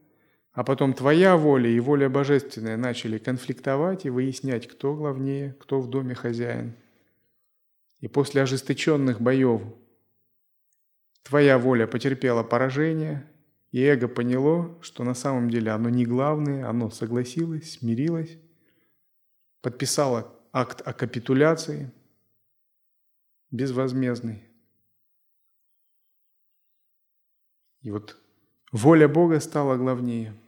а 0.54 0.64
потом 0.64 0.94
твоя 0.96 1.38
воля 1.38 1.70
и 1.70 1.80
воля 1.80 2.10
божественная 2.10 2.78
начали 2.78 3.20
конфликтовать 3.20 4.06
и 4.06 4.10
выяснять, 4.10 4.68
кто 4.68 4.96
главнее, 4.96 5.56
кто 5.60 5.80
в 5.80 5.88
доме 5.88 6.16
хозяин. 6.16 6.74
И 8.00 8.08
после 8.08 8.42
ожесточенных 8.42 9.22
боев 9.22 9.62
твоя 11.28 11.58
воля 11.58 11.88
потерпела 11.88 12.44
поражение, 12.44 13.30
и 13.72 13.82
эго 13.84 14.08
поняло, 14.08 14.78
что 14.82 15.04
на 15.04 15.14
самом 15.14 15.50
деле 15.50 15.72
оно 15.72 15.90
не 15.90 16.06
главное, 16.06 16.68
оно 16.68 16.90
согласилось, 16.90 17.74
смирилось, 17.74 18.38
подписало 19.62 20.34
акт 20.52 20.82
о 20.86 20.94
капитуляции 20.94 21.92
безвозмездный. 23.52 24.44
И 27.82 27.92
вот 27.92 28.18
воля 28.72 29.08
Бога 29.08 29.40
стала 29.40 29.76
главнее– 29.76 30.34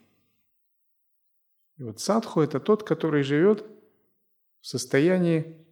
и 1.79 1.83
вот 1.83 1.99
садху– 2.01 2.41
это 2.43 2.59
тот, 2.59 2.83
который 2.83 3.23
живет 3.23 3.65
в 4.59 4.67
состоянии 4.67 5.65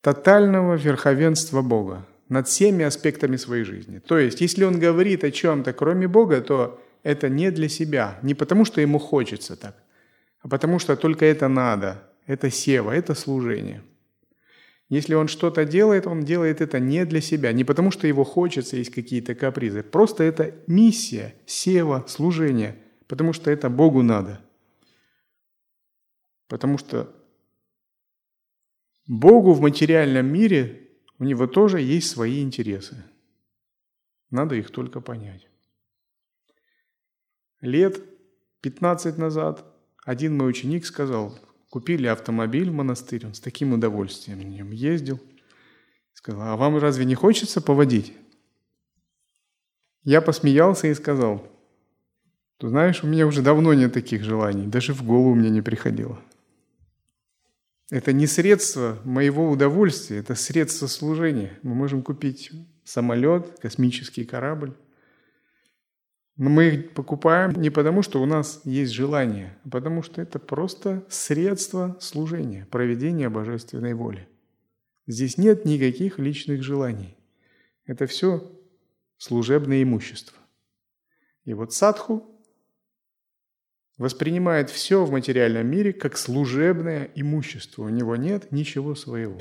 тотального 0.00 0.76
верховенства 0.76 1.60
Бога 1.60 2.06
над 2.30 2.48
всеми 2.48 2.84
аспектами 2.84 3.36
своей 3.36 3.64
жизни. 3.64 3.98
То 3.98 4.18
есть, 4.18 4.40
если 4.40 4.64
он 4.64 4.78
говорит 4.78 5.22
о 5.24 5.30
чем-то, 5.30 5.74
кроме 5.74 6.08
Бога, 6.08 6.40
то 6.40 6.80
это 7.02 7.28
не 7.28 7.50
для 7.50 7.68
себя, 7.68 8.18
не 8.22 8.34
потому 8.34 8.64
что 8.64 8.80
ему 8.80 8.98
хочется 8.98 9.56
так, 9.56 9.76
а 10.40 10.48
потому 10.48 10.78
что 10.78 10.96
только 10.96 11.26
это 11.26 11.48
надо, 11.48 12.02
это 12.26 12.50
сева, 12.50 12.92
это 12.92 13.14
служение. 13.14 13.82
Если 14.88 15.14
он 15.14 15.28
что-то 15.28 15.66
делает, 15.66 16.06
он 16.06 16.24
делает 16.24 16.62
это 16.62 16.80
не 16.80 17.04
для 17.04 17.20
себя, 17.20 17.52
не 17.52 17.64
потому 17.64 17.90
что 17.90 18.06
его 18.06 18.24
хочется, 18.24 18.76
есть 18.76 18.90
какие-то 18.90 19.34
капризы. 19.34 19.82
Просто 19.82 20.24
это 20.24 20.54
миссия, 20.66 21.34
сева, 21.44 22.06
служение, 22.08 22.76
потому 23.06 23.34
что 23.34 23.50
это 23.50 23.68
Богу 23.68 24.02
надо– 24.02 24.40
Потому 26.50 26.78
что 26.78 27.14
Богу 29.06 29.52
в 29.52 29.60
материальном 29.60 30.26
мире 30.26 30.89
у 31.20 31.24
него 31.24 31.46
тоже 31.46 31.80
есть 31.80 32.10
свои 32.10 32.42
интересы. 32.42 33.04
Надо 34.30 34.54
их 34.54 34.70
только 34.70 35.00
понять. 35.00 35.46
Лет 37.60 38.02
15 38.62 39.18
назад 39.18 39.64
один 40.04 40.36
мой 40.36 40.48
ученик 40.48 40.86
сказал, 40.86 41.38
купили 41.68 42.06
автомобиль 42.06 42.70
в 42.70 42.72
монастырь, 42.72 43.26
он 43.26 43.34
с 43.34 43.40
таким 43.40 43.74
удовольствием 43.74 44.38
на 44.38 44.44
нем 44.44 44.70
ездил. 44.70 45.20
Сказал, 46.14 46.48
а 46.48 46.56
вам 46.56 46.78
разве 46.78 47.04
не 47.04 47.14
хочется 47.14 47.60
поводить? 47.60 48.14
Я 50.02 50.22
посмеялся 50.22 50.86
и 50.86 50.94
сказал, 50.94 51.46
ты 52.56 52.68
знаешь, 52.68 53.04
у 53.04 53.06
меня 53.06 53.26
уже 53.26 53.42
давно 53.42 53.74
нет 53.74 53.92
таких 53.92 54.24
желаний, 54.24 54.66
даже 54.66 54.94
в 54.94 55.02
голову 55.04 55.34
мне 55.34 55.50
не 55.50 55.60
приходило. 55.60 56.18
Это 57.90 58.12
не 58.12 58.28
средство 58.28 59.00
моего 59.04 59.50
удовольствия, 59.50 60.18
это 60.18 60.36
средство 60.36 60.86
служения. 60.86 61.58
Мы 61.62 61.74
можем 61.74 62.02
купить 62.02 62.52
самолет, 62.84 63.58
космический 63.58 64.24
корабль. 64.24 64.74
Но 66.36 66.48
мы 66.50 66.68
их 66.68 66.94
покупаем 66.94 67.52
не 67.60 67.68
потому, 67.68 68.02
что 68.02 68.22
у 68.22 68.26
нас 68.26 68.60
есть 68.64 68.92
желание, 68.92 69.58
а 69.64 69.70
потому 69.70 70.02
что 70.02 70.22
это 70.22 70.38
просто 70.38 71.04
средство 71.10 71.98
служения, 72.00 72.66
проведения 72.70 73.28
божественной 73.28 73.94
воли. 73.94 74.28
Здесь 75.08 75.36
нет 75.36 75.64
никаких 75.64 76.20
личных 76.20 76.62
желаний. 76.62 77.16
Это 77.84 78.06
все 78.06 78.48
служебное 79.18 79.82
имущество. 79.82 80.38
И 81.44 81.54
вот 81.54 81.74
садху 81.74 82.24
воспринимает 84.00 84.70
все 84.70 85.04
в 85.04 85.12
материальном 85.12 85.66
мире 85.66 85.92
как 85.92 86.16
служебное 86.16 87.10
имущество. 87.14 87.82
У 87.82 87.90
него 87.90 88.16
нет 88.16 88.50
ничего 88.50 88.94
своего. 88.94 89.38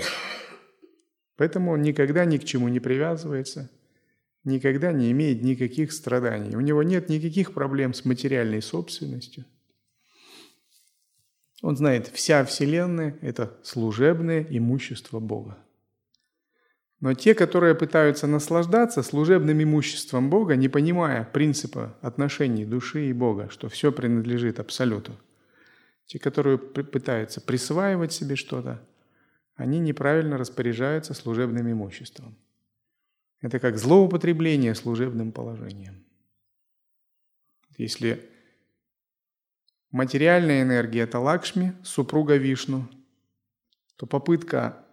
Поэтому 1.37 1.71
он 1.71 1.81
никогда 1.81 2.25
ни 2.25 2.37
к 2.37 2.43
чему 2.43 2.67
не 2.67 2.81
привязывается, 2.81 3.71
никогда 4.43 4.91
не 4.91 5.11
имеет 5.11 5.43
никаких 5.43 5.93
страданий. 5.93 6.57
У 6.57 6.59
него 6.59 6.83
нет 6.83 7.07
никаких 7.07 7.53
проблем 7.53 7.93
с 7.93 8.03
материальной 8.03 8.61
собственностью. 8.61 9.45
Он 11.61 11.77
знает, 11.77 12.09
вся 12.09 12.43
Вселенная– 12.43 13.17
это 13.21 13.57
служебное 13.63 14.45
имущество 14.49 15.21
Бога. 15.21 15.57
Но 16.99 17.13
те, 17.13 17.33
которые 17.33 17.75
пытаются 17.75 18.27
наслаждаться 18.27 19.03
служебным 19.03 19.63
имуществом 19.63 20.29
Бога, 20.29 20.55
не 20.57 20.67
понимая 20.67 21.23
принципа 21.23 21.95
отношений 22.01 22.65
души 22.65 23.07
и 23.07 23.13
Бога, 23.13 23.49
что 23.49 23.69
все 23.69 23.91
принадлежит 23.91 24.59
Абсолюту, 24.59 25.17
те, 26.05 26.19
которые 26.19 26.57
пытаются 26.57 27.39
присваивать 27.39 28.11
себе 28.11 28.35
что-то, 28.35 28.81
они 29.55 29.79
неправильно 29.79 30.37
распоряжаются 30.37 31.13
служебным 31.13 31.71
имуществом. 31.71 32.35
Это 33.41 33.59
как 33.59 33.77
злоупотребление 33.77 34.75
служебным 34.75 35.31
положением. 35.31 36.03
Если 37.77 38.29
материальная 39.91 40.63
энергия– 40.63 41.01
это 41.03 41.19
Лакшми, 41.19 41.73
супруга 41.83 42.35
Вишну, 42.35 42.89
то 43.95 44.05
попытка 44.05 44.85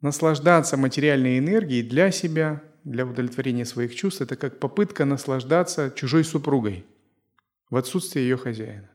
наслаждаться 0.00 0.76
материальной 0.76 1.38
энергией 1.38 1.82
для 1.82 2.10
себя, 2.10 2.62
для 2.84 3.04
удовлетворения 3.04 3.64
своих 3.64 3.94
чувств, 3.94 4.20
это 4.20 4.36
как 4.36 4.58
попытка 4.60 5.04
наслаждаться 5.04 5.92
чужой 5.94 6.24
супругой 6.24 6.86
в 7.70 7.76
отсутствие 7.76 8.28
ее 8.28 8.36
хозяина. 8.36 8.88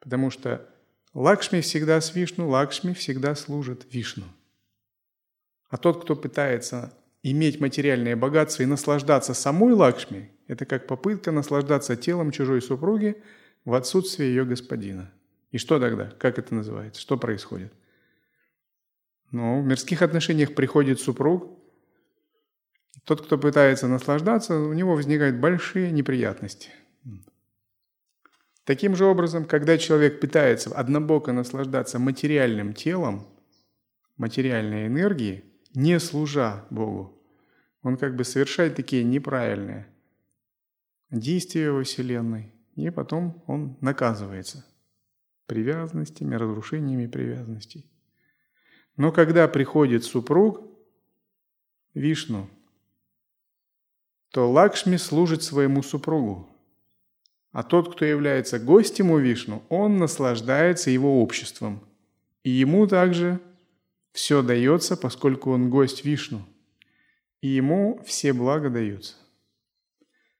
Потому 0.00 0.30
что 0.30 0.68
Лакшми 1.12 1.60
всегда 1.60 2.00
с 2.00 2.14
Вишну, 2.14 2.48
Лакшми 2.48 2.92
всегда 2.92 3.34
служит 3.34 3.86
Вишну. 3.92 4.24
А 5.68 5.76
тот, 5.76 6.02
кто 6.02 6.16
пытается 6.16 6.92
иметь 7.22 7.60
материальное 7.60 8.16
богатство 8.16 8.62
и 8.62 8.66
наслаждаться 8.66 9.32
самой 9.34 9.72
Лакшми, 9.74 10.30
это 10.46 10.66
как 10.66 10.86
попытка 10.86 11.30
наслаждаться 11.30 11.96
телом 11.96 12.32
чужой 12.32 12.60
супруги 12.60 13.22
в 13.64 13.74
отсутствие 13.74 14.30
ее 14.30 14.44
господина. 14.44 15.10
И 15.52 15.58
что 15.58 15.78
тогда? 15.78 16.10
Как 16.18 16.38
это 16.38 16.54
называется? 16.54 17.00
Что 17.00 17.16
происходит? 17.16 17.72
Но 19.34 19.60
в 19.60 19.64
мирских 19.64 20.00
отношениях 20.02 20.54
приходит 20.54 21.00
супруг, 21.00 21.58
тот, 23.02 23.26
кто 23.26 23.36
пытается 23.36 23.88
наслаждаться, 23.88 24.56
у 24.56 24.72
него 24.72 24.94
возникают 24.94 25.40
большие 25.40 25.90
неприятности. 25.90 26.70
Таким 28.62 28.94
же 28.94 29.06
образом, 29.06 29.44
когда 29.44 29.76
человек 29.76 30.20
пытается 30.20 30.70
однобоко 30.70 31.32
наслаждаться 31.32 31.98
материальным 31.98 32.74
телом, 32.74 33.26
материальной 34.18 34.86
энергией, 34.86 35.42
не 35.74 35.98
служа 35.98 36.64
Богу, 36.70 37.20
он 37.82 37.96
как 37.96 38.14
бы 38.14 38.22
совершает 38.22 38.76
такие 38.76 39.02
неправильные 39.02 39.88
действия 41.10 41.72
во 41.72 41.82
Вселенной, 41.82 42.54
и 42.76 42.88
потом 42.90 43.42
он 43.48 43.78
наказывается 43.80 44.64
привязанностями, 45.46 46.36
разрушениями 46.36 47.08
привязанностей. 47.08 47.90
Но 48.96 49.12
когда 49.12 49.48
приходит 49.48 50.04
супруг, 50.04 50.62
Вишну, 51.94 52.48
то 54.30 54.50
Лакшми 54.50 54.96
служит 54.96 55.42
своему 55.42 55.82
супругу. 55.82 56.48
А 57.52 57.62
тот, 57.62 57.94
кто 57.94 58.04
является 58.04 58.58
гостем 58.58 59.12
у 59.12 59.18
Вишну, 59.18 59.62
он 59.68 59.96
наслаждается 59.98 60.90
его 60.90 61.22
обществом 61.22 61.84
И 62.42 62.50
ему 62.50 62.88
также 62.88 63.40
все 64.12 64.42
дается, 64.42 64.96
поскольку 64.96 65.52
он 65.52 65.70
гость 65.70 66.04
Вишну. 66.04 66.44
И 67.40 67.48
ему 67.48 68.02
все 68.04 68.32
блага 68.32 68.70
даются. 68.70 69.14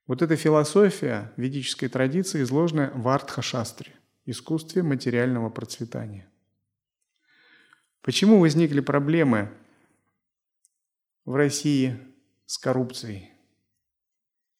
Вот 0.06 0.22
эта 0.22 0.36
философия 0.36 1.32
ведической 1.36 1.88
традиции 1.88 2.42
изложена 2.42 2.92
в 2.94 3.06
Артха-шастре– 3.08 3.92
искусстве 4.26 4.82
материального 4.82 5.50
процветания. 5.50 6.28
Почему 8.04 8.38
возникли 8.38 8.78
проблемы 8.78 9.50
в 11.24 11.34
России 11.34 11.98
с 12.46 12.58
коррупцией? 12.58 13.32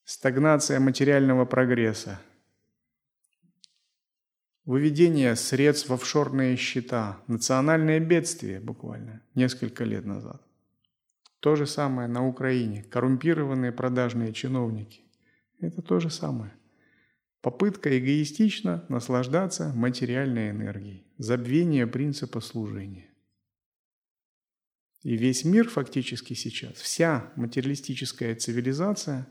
Стагнация 0.03 0.81
материального 0.81 1.45
прогресса– 1.45 2.21
Выведение 4.65 5.37
средств 5.37 5.91
в 5.91 5.93
офшорные 5.93 6.57
счета, 6.57 7.21
национальное 7.27 8.01
бедствие 8.01 8.61
буквально 8.61 9.21
несколько 9.35 9.85
лет 9.85 10.07
назад. 10.07 10.41
То 11.41 11.55
же 11.55 11.67
самое 11.67 12.09
на 12.09 12.27
Украине. 12.27 12.83
Коррумпированные 12.85 13.73
продажные 13.73 14.33
чиновники. 14.33 15.03
Это 15.61 15.83
то 15.83 16.01
же 16.01 16.09
самое. 16.09 16.51
Попытка 17.43 17.99
эгоистично 17.99 18.87
наслаждаться 18.89 19.71
материальной 19.75 20.49
энергией. 20.49 21.07
Забвение 21.19 21.87
принципа 21.87 22.41
служения. 22.41 23.11
И 25.05 25.17
весь 25.19 25.45
мир 25.45 25.69
фактически 25.69 26.33
сейчас, 26.33 26.73
вся 26.77 27.31
материалистическая 27.37 28.35
цивилизация, 28.35 29.29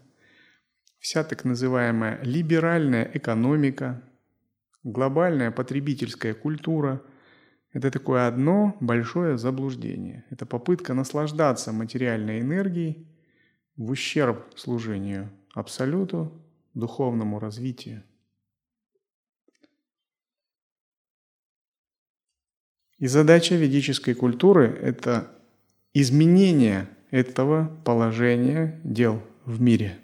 вся 0.99 1.23
так 1.23 1.45
называемая 1.45 2.21
либеральная 2.23 3.09
экономика, 3.11 4.03
глобальная 4.83 5.49
потребительская 5.49 6.35
культура– 6.35 7.01
это 7.71 7.89
такое 7.89 8.27
одно 8.27 8.77
большое 8.81 9.39
заблуждение. 9.39 10.25
Это 10.29 10.45
попытка 10.45 10.93
наслаждаться 10.93 11.71
материальной 11.71 12.39
энергией 12.39 13.07
в 13.75 13.89
ущерб 13.89 14.53
служению 14.55 15.31
Абсолюту, 15.55 16.39
духовному 16.75 17.39
развитию. 17.39 18.03
И 22.99 23.07
задача 23.07 23.55
ведической 23.55 24.13
культуры– 24.13 24.67
это 24.81 25.32
изменение 25.93 26.87
этого 27.11 27.79
положения 27.85 28.79
дел 28.83 29.21
в 29.45 29.61
мире. 29.61 29.97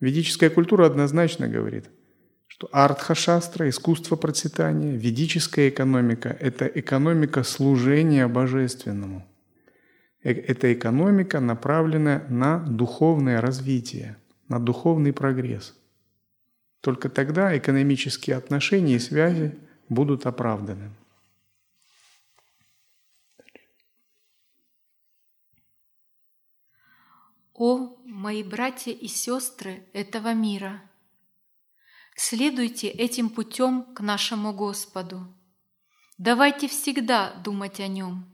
Ведическая 0.00 0.50
культура 0.50 0.86
однозначно 0.86 1.48
говорит– 1.48 1.90
что 2.58 2.68
артха-шастра, 2.72 3.68
искусство 3.68 4.16
процветания, 4.16 4.96
ведическая 4.96 5.68
экономика– 5.68 6.36
это 6.40 6.66
экономика 6.66 7.44
служения 7.44 8.26
божественному. 8.26 9.24
Э, 10.24 10.32
это 10.32 10.72
экономика, 10.72 11.38
направленная 11.38 12.26
на 12.28 12.58
духовное 12.58 13.40
развитие, 13.40 14.16
на 14.48 14.58
духовный 14.58 15.12
прогресс. 15.12 15.76
Только 16.80 17.08
тогда 17.08 17.56
экономические 17.56 18.36
отношения 18.36 18.96
и 18.96 18.98
связи 18.98 19.54
будут 19.88 20.26
оправданы. 20.26 20.90
О, 27.60 27.96
мои 28.06 28.42
братья 28.42 28.92
и 28.92 29.08
сестры 29.08 29.86
этого 29.92 30.32
мира– 30.32 30.82
Следуйте 32.20 32.88
этим 32.88 33.30
путем 33.30 33.84
к 33.94 34.00
нашему 34.00 34.52
Господу. 34.52 35.24
Давайте 36.18 36.66
всегда 36.66 37.32
думать 37.44 37.78
о 37.78 37.86
Нем. 37.86 38.26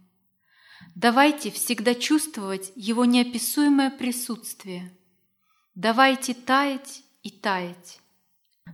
Давайте 0.94 1.50
всегда 1.50 1.94
чувствовать 1.94 2.72
Его 2.76 3.04
неописуемое 3.04 3.90
присутствие. 3.90 4.96
Давайте 5.74 6.32
таять 6.32 7.02
и 7.22 7.30
таять. 7.30 8.00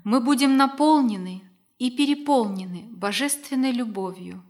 Мы 0.04 0.20
будем 0.20 0.56
наполнены 0.56 1.42
и 1.80 1.90
переполнены 1.90 2.86
божественной 2.92 3.72
любовью, 3.72 4.44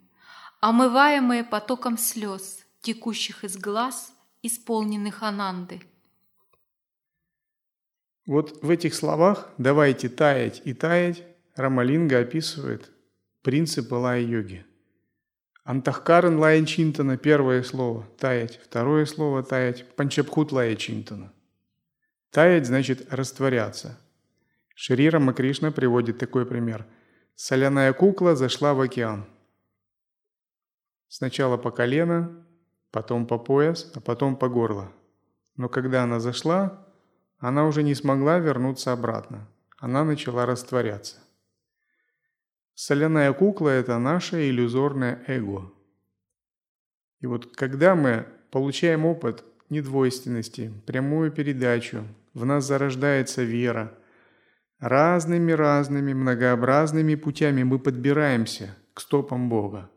омываемые 0.60 1.42
потоком 1.42 1.96
слез, 1.96 2.66
текущих 2.82 3.44
из 3.44 3.56
глаз, 3.56 4.12
исполненных 4.42 5.22
ананды– 5.22 5.80
вот 8.30 8.62
в 8.62 8.70
этих 8.70 8.94
словах 8.94 9.48
«давайте 9.58 10.08
таять 10.08 10.62
и 10.64 10.72
таять» 10.72 11.24
Рамалинга 11.56 12.20
описывает 12.20 12.88
принципы 13.42 13.96
лая-йоги. 13.96 14.64
Антахкаран 15.64 16.38
лая 16.38 16.64
чинтана– 16.64 17.16
первое 17.18 17.64
слово– 17.64 18.06
таять, 18.20 18.60
второе 18.62 19.04
слово– 19.06 19.42
таять, 19.52 19.84
панчабхут 19.96 20.52
лая 20.52 20.76
чинтана. 20.76 21.32
Таять 22.30 22.66
значит 22.66 23.12
растворяться. 23.12 23.98
Шри 24.76 25.10
Рамакришна 25.10 25.72
приводит 25.72 26.18
такой 26.18 26.46
пример. 26.46 26.86
Соляная 27.34 27.92
кукла 27.92 28.36
зашла 28.36 28.74
в 28.74 28.80
океан. 28.80 29.26
Сначала 31.08 31.56
по 31.56 31.72
колено, 31.72 32.46
потом 32.92 33.26
по 33.26 33.38
пояс, 33.38 33.90
а 33.96 34.00
потом 34.00 34.36
по 34.36 34.48
горло. 34.48 34.92
Но 35.56 35.68
когда 35.68 36.04
она 36.04 36.20
зашла, 36.20 36.86
она 37.40 37.66
уже 37.66 37.82
не 37.82 37.94
смогла 37.94 38.38
вернуться 38.38 38.92
обратно. 38.92 39.48
Она 39.78 40.04
начала 40.04 40.44
растворяться. 40.44 41.16
Соляная 42.74 43.32
кукла– 43.32 43.68
это 43.70 43.98
наше 43.98 44.48
иллюзорное 44.48 45.24
эго. 45.26 45.72
И 47.20 47.26
вот 47.26 47.56
когда 47.56 47.94
мы 47.94 48.26
получаем 48.50 49.06
опыт 49.06 49.44
недвойственности, 49.70 50.72
прямую 50.86 51.30
передачу, 51.32 52.04
в 52.34 52.44
нас 52.44 52.66
зарождается 52.66 53.42
вера, 53.42 53.94
разными-разными 54.78 56.12
многообразными 56.12 57.14
путями 57.14 57.62
мы 57.62 57.78
подбираемся 57.78 58.76
к 58.94 59.00
стопам 59.00 59.48
Бога. 59.48 59.90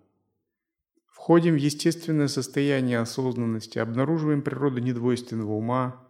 Входим 1.07 1.53
в 1.53 1.57
естественное 1.57 2.27
состояние 2.27 2.99
осознанности, 2.99 3.79
обнаруживаем 3.79 4.41
природу 4.41 4.79
недвойственного 4.79 5.53
ума, 5.53 6.02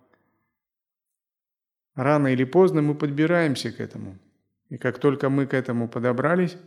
Рано 1.95 2.27
или 2.29 2.43
поздно 2.43 2.81
мы 2.81 2.95
подбираемся 2.95 3.71
к 3.71 3.79
этому. 3.79 4.17
И 4.69 4.77
как 4.77 4.97
только 4.99 5.29
мы 5.29 5.45
к 5.45 5.53
этому 5.53 5.87
подобрались, 5.87 6.57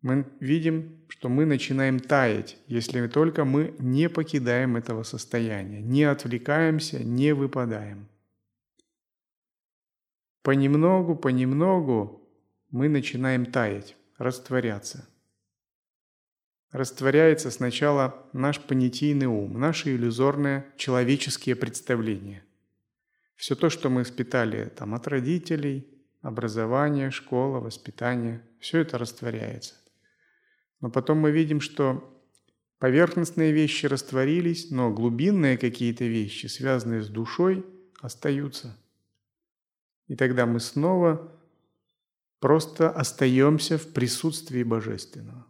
мы 0.00 0.26
видим, 0.40 1.04
что 1.08 1.28
мы 1.28 1.46
начинаем 1.46 2.00
таять, 2.00 2.58
если 2.66 3.06
только 3.06 3.44
мы 3.44 3.76
не 3.78 4.08
покидаем 4.08 4.76
этого 4.76 5.04
состояния, 5.04 5.80
не 5.80 6.02
отвлекаемся, 6.02 7.04
не 7.04 7.32
выпадаем. 7.32 8.08
Понемногу, 10.42 11.14
понемногу 11.14 12.28
мы 12.70 12.88
начинаем 12.88 13.46
таять, 13.46 13.96
растворяться. 14.18 15.08
Растворяется 16.72 17.52
сначала 17.52 18.26
наш 18.32 18.58
понятийный 18.58 19.26
ум, 19.26 19.60
наши 19.60 19.94
иллюзорные 19.94 20.66
человеческие 20.76 21.54
представления– 21.54 22.42
все 23.36 23.54
то, 23.54 23.70
что 23.70 23.90
мы 23.90 24.02
испытали 24.02 24.66
там, 24.76 24.94
от 24.94 25.08
родителей, 25.08 25.92
образование, 26.22 27.10
школа, 27.10 27.58
воспитание, 27.58 28.42
все 28.60 28.78
это 28.78 28.98
растворяется. 28.98 29.74
Но 30.80 30.90
потом 30.90 31.18
мы 31.18 31.30
видим, 31.30 31.60
что 31.60 32.08
поверхностные 32.78 33.52
вещи 33.52 33.86
растворились, 33.86 34.70
но 34.70 34.92
глубинные 34.92 35.58
какие-то 35.58 36.04
вещи, 36.04 36.46
связанные 36.46 37.02
с 37.02 37.08
душой, 37.08 37.66
остаются. 38.00 38.76
И 40.08 40.16
тогда 40.16 40.46
мы 40.46 40.60
снова 40.60 41.32
просто 42.40 42.90
остаемся 42.90 43.78
в 43.78 43.92
присутствии 43.92 44.62
Божественного. 44.62 45.46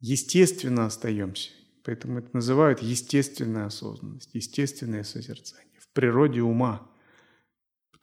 Естественно 0.00 0.86
остаемся. 0.86 1.50
Поэтому 1.84 2.18
это 2.18 2.30
называют 2.32 2.80
естественная 2.82 3.66
осознанность, 3.66 4.34
естественное 4.34 5.04
созерцание 5.04 5.78
в 5.78 5.88
природе 5.94 6.42
ума– 6.42 6.90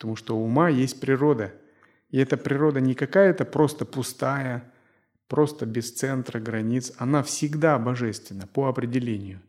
Потому 0.03 0.17
что 0.17 0.35
у 0.35 0.43
ума 0.43 0.67
есть 0.67 0.99
природа. 0.99 1.53
И 2.09 2.17
эта 2.17 2.35
природа 2.35 2.81
не 2.81 2.93
какая-то 2.93 3.45
просто 3.45 3.85
пустая, 3.85 4.69
просто 5.29 5.65
без 5.65 5.93
центра, 5.93 6.41
границ. 6.41 6.91
Она 6.97 7.23
всегда 7.23 7.79
божественна 7.79 8.45
по 8.45 8.67
определению. 8.67 9.39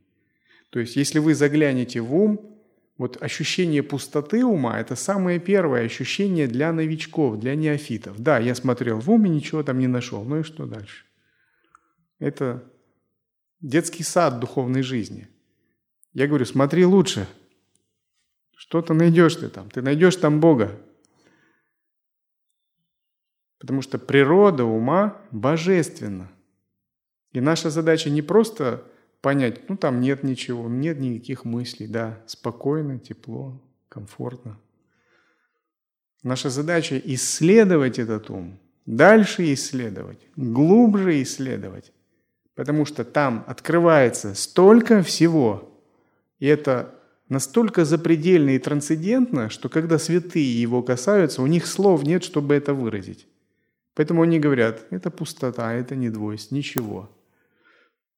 То 0.71 0.79
есть, 0.79 0.95
если 0.95 1.19
вы 1.19 1.35
заглянете 1.35 2.01
в 2.03 2.15
ум, 2.15 2.57
вот 2.99 3.21
ощущение 3.21 3.83
пустоты 3.83 4.45
ума– 4.45 4.79
это 4.81 4.95
самое 4.95 5.41
первое 5.41 5.87
ощущение 5.87 6.47
для 6.47 6.73
новичков, 6.73 7.41
для 7.41 7.57
неофитов. 7.57 8.21
Да, 8.21 8.39
я 8.39 8.55
смотрел 8.55 9.01
в 9.01 9.11
ум 9.11 9.27
и 9.27 9.31
ничего 9.31 9.65
там 9.65 9.81
не 9.81 9.89
нашел. 9.89 10.23
Ну 10.23 10.39
и 10.39 10.43
что 10.45 10.67
дальше? 10.67 11.05
Это 12.21 12.63
детский 13.61 14.05
сад 14.05 14.39
духовной 14.39 14.83
жизни. 14.83 15.27
Я 16.13 16.29
говорю, 16.29 16.45
смотри 16.45 16.85
лучше– 16.85 17.27
что-то 18.69 18.95
найдешь 18.95 19.37
ты 19.37 19.49
там, 19.51 19.69
ты 19.71 19.83
найдешь 19.83 20.17
там 20.17 20.41
Бога. 20.41 20.81
Потому 23.59 23.83
что 23.83 23.99
природа 23.99 24.65
ума 24.65 25.21
божественна. 25.31 26.31
И 27.33 27.41
наша 27.41 27.69
задача 27.69 28.09
не 28.09 28.23
просто 28.23 28.85
понять, 29.21 29.69
ну 29.69 29.77
там 29.77 30.01
нет 30.01 30.23
ничего, 30.23 30.67
нет 30.69 30.99
никаких 30.99 31.45
мыслей, 31.45 31.87
да, 31.87 32.23
спокойно, 32.27 32.99
тепло, 32.99 33.63
комфортно. 33.89 34.59
Наша 36.23 36.49
задача 36.49 36.99
исследовать 37.05 37.99
этот 37.99 38.31
ум, 38.31 38.59
дальше 38.87 39.53
исследовать, 39.53 40.27
глубже 40.37 41.23
исследовать, 41.23 41.93
потому 42.55 42.87
что 42.87 43.05
там 43.05 43.45
открывается 43.47 44.35
столько 44.35 45.03
всего, 45.03 45.83
и 46.39 46.47
это 46.47 46.95
настолько 47.29 47.85
запредельно 47.85 48.51
и 48.51 48.59
трансцендентно, 48.59 49.51
что 49.51 49.69
когда 49.69 49.99
святые 49.99 50.61
его 50.61 50.83
касаются, 50.83 51.43
у 51.43 51.47
них 51.47 51.67
слов 51.67 52.03
нет, 52.05 52.25
чтобы 52.25 52.55
это 52.55 52.75
выразить. 52.75 53.27
Поэтому 53.95 54.23
они 54.23 54.41
говорят, 54.41 54.87
это 54.91 55.11
пустота, 55.11 55.73
это 55.73 55.95
не 55.97 56.11
двойство, 56.11 56.55
ничего. 56.55 57.11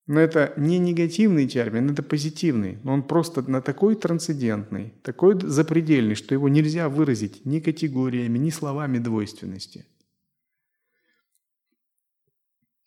Но 0.06 0.20
это 0.20 0.52
не 0.56 0.78
негативный 0.78 1.48
термин, 1.48 1.90
это 1.90 2.02
позитивный. 2.02 2.78
Но 2.84 2.92
он 2.92 3.02
просто 3.02 3.42
на 3.50 3.60
такой 3.60 3.96
трансцендентный, 3.96 4.94
такой 5.02 5.38
запредельный, 5.40 6.14
что 6.14 6.34
его 6.34 6.48
нельзя 6.48 6.88
выразить 6.88 7.44
ни 7.44 7.58
категориями, 7.60 8.38
ни 8.38 8.50
словами 8.50 8.98
двойственности. 8.98 9.84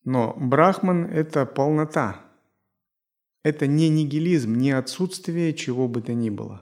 Но 0.06 0.34
брахман– 0.40 1.06
это 1.12 1.46
полнота. 1.46 2.29
Это 3.44 3.68
не 3.68 3.90
нигилизм, 3.90 4.56
не 4.56 4.72
отсутствие 4.72 5.54
чего 5.54 5.88
бы 5.88 6.02
то 6.02 6.14
ни 6.14 6.30
было. 6.30 6.62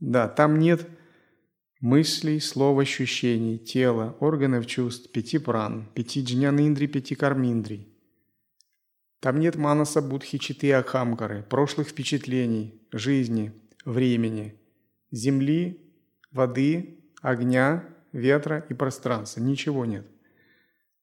Да, 0.00 0.28
там 0.28 0.58
нет 0.58 0.88
мыслей, 1.80 2.40
слов, 2.40 2.78
ощущений, 2.78 3.58
тела, 3.58 4.16
органов 4.20 4.66
чувств, 4.66 5.12
пяти 5.12 5.38
пран, 5.38 5.86
пяти 5.94 6.22
джнян 6.22 6.58
индрий, 6.58 6.88
пяти 6.88 7.14
карминдрий. 7.14 7.88
Там 9.20 9.38
нет 9.38 9.56
манаса 9.56 10.02
будхи 10.02 10.38
читы 10.38 10.72
акхамкары, 10.72 11.42
прошлых 11.42 11.88
впечатлений, 11.88 12.82
жизни, 12.92 13.52
времени, 13.84 14.54
земли, 15.10 15.80
воды, 16.30 16.98
огня, 17.20 17.84
ветра 18.12 18.64
и 18.68 18.74
пространства. 18.74 19.40
Ничего 19.40 19.84
нет. 19.84 20.06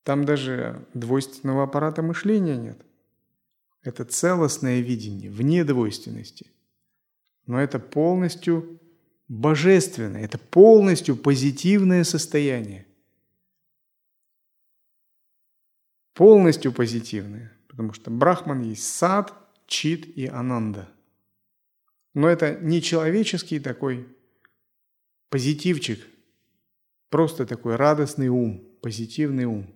Там 0.03 0.25
даже 0.25 0.87
двойственного 0.93 1.63
аппарата 1.63 2.01
мышления 2.01 2.57
нет. 2.57 2.85
Это 3.83 4.05
целостное 4.05 4.79
видение, 4.79 5.29
вне 5.29 5.63
двойственности. 5.63 6.51
Но 7.47 7.59
это 7.59 7.79
полностью 7.79 8.79
божественное, 9.27 10.23
это 10.23 10.37
полностью 10.37 11.15
позитивное 11.15 12.03
состояние. 12.03 12.85
Полностью 16.13 16.71
позитивное. 16.71 17.51
Потому 17.67 17.93
что 17.93 18.11
Брахман 18.11 18.61
есть 18.61 18.83
сад, 18.83 19.33
чит 19.65 20.05
и 20.17 20.27
ананда. 20.27 20.89
Но 22.13 22.27
это 22.27 22.55
не 22.59 22.81
человеческий 22.81 23.59
такой 23.59 24.07
позитивчик, 25.29 26.05
просто 27.09 27.45
такой 27.45 27.77
радостный 27.77 28.27
ум, 28.27 28.63
позитивный 28.81 29.45
ум. 29.45 29.73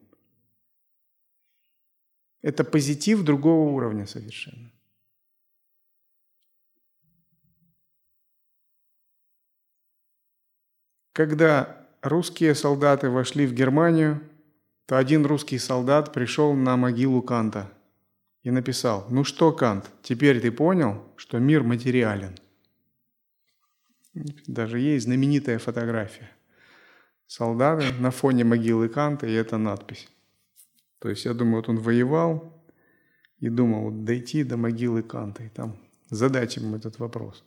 Это 2.46 2.64
позитив 2.64 3.24
другого 3.24 3.72
уровня 3.72 4.06
совершенно. 4.06 4.72
Когда 11.12 11.88
русские 12.04 12.54
солдаты 12.54 13.10
вошли 13.10 13.48
в 13.48 13.54
Германию, 13.56 14.22
то 14.86 14.96
один 15.00 15.26
русский 15.26 15.58
солдат 15.58 16.14
пришел 16.14 16.54
на 16.54 16.78
могилу 16.78 17.24
Канта 17.24 17.68
и 18.44 18.52
написал, 18.52 19.08
«Ну 19.10 19.24
что, 19.24 19.52
Кант, 19.52 19.90
теперь 20.04 20.40
ты 20.40 20.52
понял, 20.52 21.04
что 21.16 21.40
мир 21.40 21.64
материален?» 21.64 22.38
Даже 24.46 24.80
есть 24.80 25.06
знаменитая 25.06 25.58
фотография. 25.58 26.30
Солдаты 27.26 27.92
на 27.94 28.12
фоне 28.12 28.44
могилы 28.44 28.88
Канта, 28.88 29.26
и 29.26 29.34
это 29.34 29.58
надпись. 29.58 30.08
То 31.00 31.10
есть 31.10 31.26
я 31.26 31.34
думаю, 31.34 31.58
вот 31.58 31.70
он 31.70 31.80
воевал 31.80 32.64
и 33.40 33.50
думал 33.50 33.92
вот 33.92 34.06
дойти 34.06 34.44
до 34.44 34.58
могилы 34.58 35.04
Канта 35.04 35.44
и 35.44 35.50
там 35.50 35.78
задать 36.10 36.56
ему 36.56 36.76
этот 36.76 37.00
вопрос. 37.00 37.44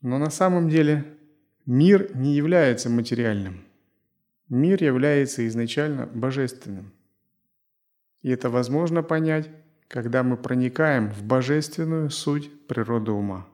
Но 0.00 0.18
на 0.18 0.30
самом 0.30 0.68
деле 0.68 1.18
мир 1.66 2.14
не 2.14 2.34
является 2.34 2.90
материальным. 2.90 3.64
Мир 4.48 4.82
является 4.82 5.46
изначально 5.48 6.06
божественным. 6.06 6.92
И 8.22 8.30
это 8.30 8.50
возможно 8.50 9.02
понять, 9.02 9.50
когда 9.88 10.22
мы 10.22 10.36
проникаем 10.36 11.10
в 11.10 11.22
божественную 11.22 12.10
суть 12.10 12.66
природы 12.66 13.12
ума. 13.12 13.48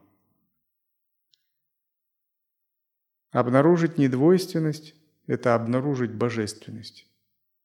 Обнаружить 3.31 3.97
недвойственность 3.97 4.93
это 5.31 5.55
обнаружить 5.55 6.11
божественность. 6.11 7.07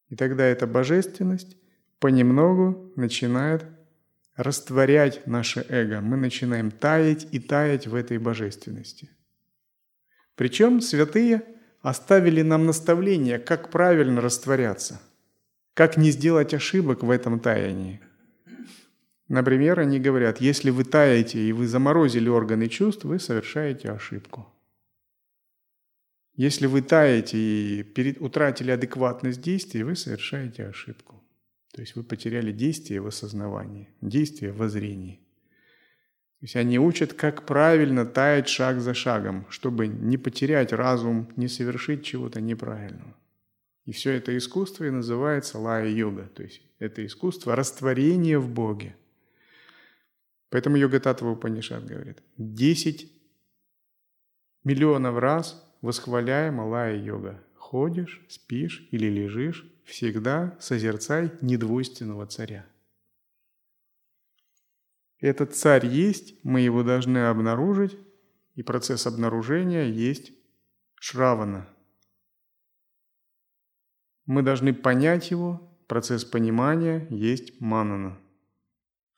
И 0.08 0.14
тогда 0.14 0.44
эта 0.44 0.68
божественность 0.68 1.56
понемногу 1.98 2.92
начинает 2.94 3.64
растворять 4.36 5.26
наше 5.26 5.66
эго. 5.68 6.00
Мы 6.00 6.16
начинаем 6.16 6.70
таять 6.70 7.26
и 7.32 7.40
таять 7.40 7.88
в 7.88 7.96
этой 7.96 8.18
божественности. 8.18 9.10
Причем 10.36 10.80
святые 10.80 11.42
оставили 11.80 12.42
нам 12.42 12.66
наставление, 12.66 13.40
как 13.40 13.70
правильно 13.70 14.20
растворяться, 14.20 15.00
как 15.74 15.96
не 15.96 16.12
сделать 16.12 16.54
ошибок 16.54 17.02
в 17.02 17.10
этом 17.10 17.40
таянии. 17.40 18.00
Например, 19.26 19.80
они 19.80 19.98
говорят, 19.98 20.40
если 20.40 20.70
вы 20.70 20.84
таете 20.84 21.40
и 21.40 21.52
вы 21.52 21.66
заморозили 21.66 22.28
органы 22.28 22.68
чувств, 22.68 23.04
вы 23.04 23.18
совершаете 23.18 23.90
ошибку. 23.90 24.52
Если 26.36 26.66
вы 26.66 26.82
таете 26.82 27.38
и 27.38 28.16
утратили 28.20 28.70
адекватность 28.70 29.40
действий, 29.40 29.82
вы 29.82 29.96
совершаете 29.96 30.66
ошибку. 30.66 31.22
То 31.72 31.80
есть 31.80 31.96
вы 31.96 32.02
потеряли 32.02 32.52
действие 32.52 33.00
в 33.00 33.06
осознавании, 33.06 33.88
действие 34.02 34.52
в 34.52 34.58
воззрении. 34.58 35.16
То 36.40 36.44
есть 36.44 36.56
они 36.56 36.78
учат, 36.78 37.14
как 37.14 37.46
правильно 37.46 38.04
таять 38.04 38.48
шаг 38.48 38.80
за 38.80 38.92
шагом, 38.92 39.46
чтобы 39.48 39.86
не 39.86 40.18
потерять 40.18 40.74
разум, 40.74 41.32
не 41.36 41.48
совершить 41.48 42.04
чего-то 42.04 42.42
неправильного. 42.42 43.16
И 43.86 43.92
все 43.92 44.12
это 44.12 44.36
искусство 44.36 44.84
и 44.84 44.90
называется 44.90 45.58
лая-йога. 45.58 46.28
То 46.34 46.42
есть 46.42 46.60
это 46.78 47.04
искусство 47.06 47.56
растворения 47.56 48.38
в 48.38 48.50
Боге. 48.50 48.94
Поэтому 50.50 50.76
йога 50.76 51.00
Татва 51.00 51.30
Упанишат 51.30 51.86
говорит, 51.86 52.22
10 52.36 53.10
миллионов 54.64 55.16
раз 55.18 55.65
восхваляй 55.86 56.50
малая 56.50 56.96
йога. 56.96 57.42
Ходишь, 57.54 58.24
спишь 58.28 58.86
или 58.90 59.06
лежишь, 59.06 59.64
всегда 59.84 60.56
созерцай 60.60 61.32
недвойственного 61.40 62.26
царя. 62.26 62.66
Этот 65.20 65.54
царь 65.54 65.86
есть, 65.86 66.44
мы 66.44 66.60
его 66.60 66.82
должны 66.82 67.18
обнаружить, 67.26 67.96
и 68.54 68.62
процесс 68.62 69.06
обнаружения 69.06 69.84
есть 69.84 70.32
шравана. 71.00 71.68
Мы 74.26 74.42
должны 74.42 74.74
понять 74.74 75.30
его, 75.30 75.76
процесс 75.86 76.24
понимания 76.24 77.06
есть 77.10 77.60
манана. 77.60 78.18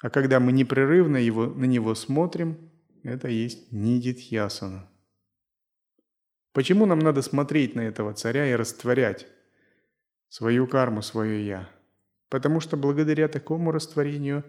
А 0.00 0.10
когда 0.10 0.38
мы 0.38 0.52
непрерывно 0.52 1.16
его, 1.16 1.46
на 1.46 1.64
него 1.64 1.94
смотрим, 1.94 2.70
это 3.02 3.28
есть 3.28 3.72
нидитьясана. 3.72 4.87
Почему 6.58 6.86
нам 6.86 6.98
надо 6.98 7.22
смотреть 7.22 7.76
на 7.76 7.82
этого 7.82 8.14
царя 8.14 8.50
и 8.50 8.56
растворять 8.56 9.28
свою 10.28 10.66
карму, 10.66 11.02
свое 11.02 11.46
«я»? 11.46 11.70
Потому 12.30 12.58
что 12.58 12.76
благодаря 12.76 13.28
такому 13.28 13.70
растворению 13.70 14.42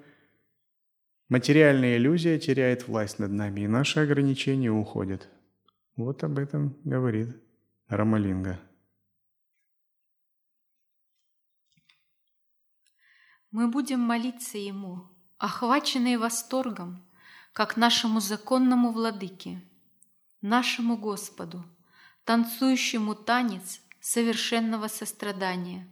материальная 1.28 1.98
иллюзия 1.98 2.40
теряет 2.40 2.88
власть 2.88 3.20
над 3.20 3.30
нами, 3.30 3.62
и 3.62 3.68
наши 3.68 4.00
ограничения 4.00 4.72
уходят. 4.72 5.30
Вот 5.98 6.24
об 6.24 6.40
этом 6.40 6.76
говорит 6.84 7.30
Рамалинга. 7.90 8.60
Мы 13.52 13.68
будем 13.68 14.00
молиться 14.00 14.58
Ему, 14.58 15.04
охваченные 15.38 16.18
восторгом, 16.18 17.08
как 17.54 17.78
нашему 17.78 18.20
законному 18.20 18.92
владыке, 18.94 19.62
нашему 20.42 20.98
Господу– 20.98 21.64
танцующему 22.30 23.16
танец 23.16 23.82
совершенного 24.00 24.88
сострадания, 24.88 25.90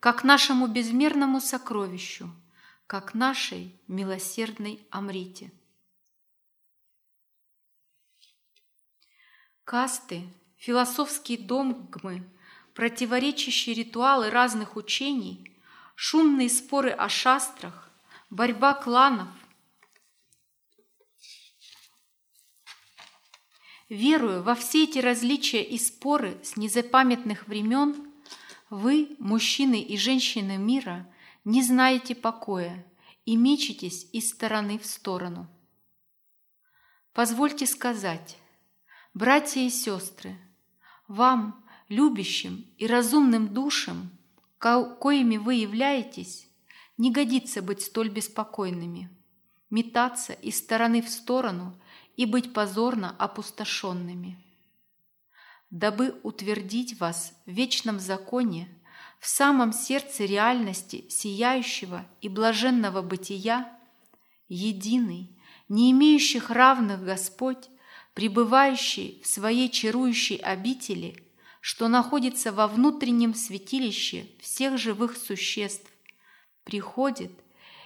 как 0.00 0.24
нашему 0.24 0.68
безмерному 0.68 1.38
сокровищу, 1.38 2.30
как 2.86 3.12
нашей 3.12 3.78
милосердной 3.86 4.88
Амрите. 4.90 5.52
Касты, 9.64 10.22
философские 10.56 11.36
догмы, 11.36 12.26
противоречащие 12.72 13.74
ритуалы 13.74 14.30
разных 14.30 14.76
учений, 14.76 15.54
шумные 15.94 16.48
споры 16.48 16.88
о 16.88 17.10
шастрах, 17.10 17.90
борьба 18.30 18.72
кланов. 18.72 19.28
Веруя 23.88 24.40
во 24.40 24.54
все 24.54 24.84
эти 24.84 24.98
различия 24.98 25.62
и 25.62 25.78
споры 25.78 26.38
с 26.42 26.56
незапамятных 26.56 27.46
времен, 27.46 28.10
вы, 28.70 29.14
мужчины 29.18 29.80
и 29.80 29.96
женщины 29.98 30.56
мира, 30.56 31.06
не 31.44 31.62
знаете 31.62 32.14
покоя 32.14 32.84
и 33.26 33.36
мечетесь 33.36 34.08
из 34.12 34.30
стороны 34.30 34.78
в 34.78 34.86
сторону. 34.86 35.48
Позвольте 37.12 37.66
сказать, 37.66 38.38
братья 39.12 39.60
и 39.60 39.70
сестры, 39.70 40.36
вам, 41.06 41.64
любящим 41.88 42.66
и 42.78 42.86
разумным 42.86 43.52
душам, 43.52 44.10
коими 44.58 45.36
вы 45.36 45.54
являетесь, 45.54 46.48
не 46.96 47.12
годится 47.12 47.60
быть 47.60 47.82
столь 47.82 48.08
беспокойными, 48.08 49.10
метаться 49.68 50.32
из 50.32 50.58
стороны 50.58 51.02
в 51.02 51.10
сторону 51.10 51.78
и 52.16 52.26
быть 52.26 52.52
позорно 52.52 53.14
опустошенными. 53.18 54.38
Дабы 55.70 56.18
утвердить 56.22 56.98
вас 57.00 57.34
в 57.46 57.50
вечном 57.50 57.98
законе, 57.98 58.68
в 59.18 59.26
самом 59.26 59.72
сердце 59.72 60.24
реальности 60.24 61.06
сияющего 61.08 62.06
и 62.20 62.28
блаженного 62.28 63.02
бытия, 63.02 63.76
единый, 64.48 65.30
не 65.68 65.90
имеющих 65.90 66.50
равных 66.50 67.02
Господь, 67.02 67.68
пребывающий 68.12 69.20
в 69.24 69.26
своей 69.26 69.68
чарующей 69.70 70.36
обители, 70.36 71.24
что 71.60 71.88
находится 71.88 72.52
во 72.52 72.68
внутреннем 72.68 73.34
святилище 73.34 74.26
всех 74.40 74.78
живых 74.78 75.16
существ, 75.16 75.90
приходит 76.62 77.32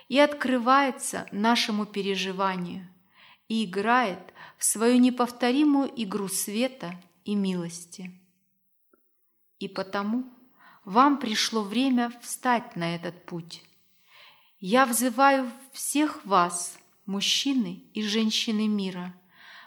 и 0.08 0.18
открывается 0.18 1.26
нашему 1.30 1.86
переживанию 1.86 2.88
и 3.48 3.64
играет 3.64 4.32
в 4.58 4.64
свою 4.64 4.98
неповторимую 4.98 5.90
игру 5.96 6.28
света 6.28 6.94
и 7.24 7.34
милости. 7.34 8.12
И 9.58 9.68
потому 9.68 10.24
вам 10.84 11.18
пришло 11.18 11.62
время 11.62 12.12
встать 12.22 12.76
на 12.76 12.94
этот 12.94 13.24
путь. 13.24 13.64
Я 14.60 14.86
взываю 14.86 15.50
всех 15.72 16.24
вас, 16.24 16.78
мужчины 17.06 17.82
и 17.94 18.02
женщины 18.02 18.68
мира, 18.68 19.14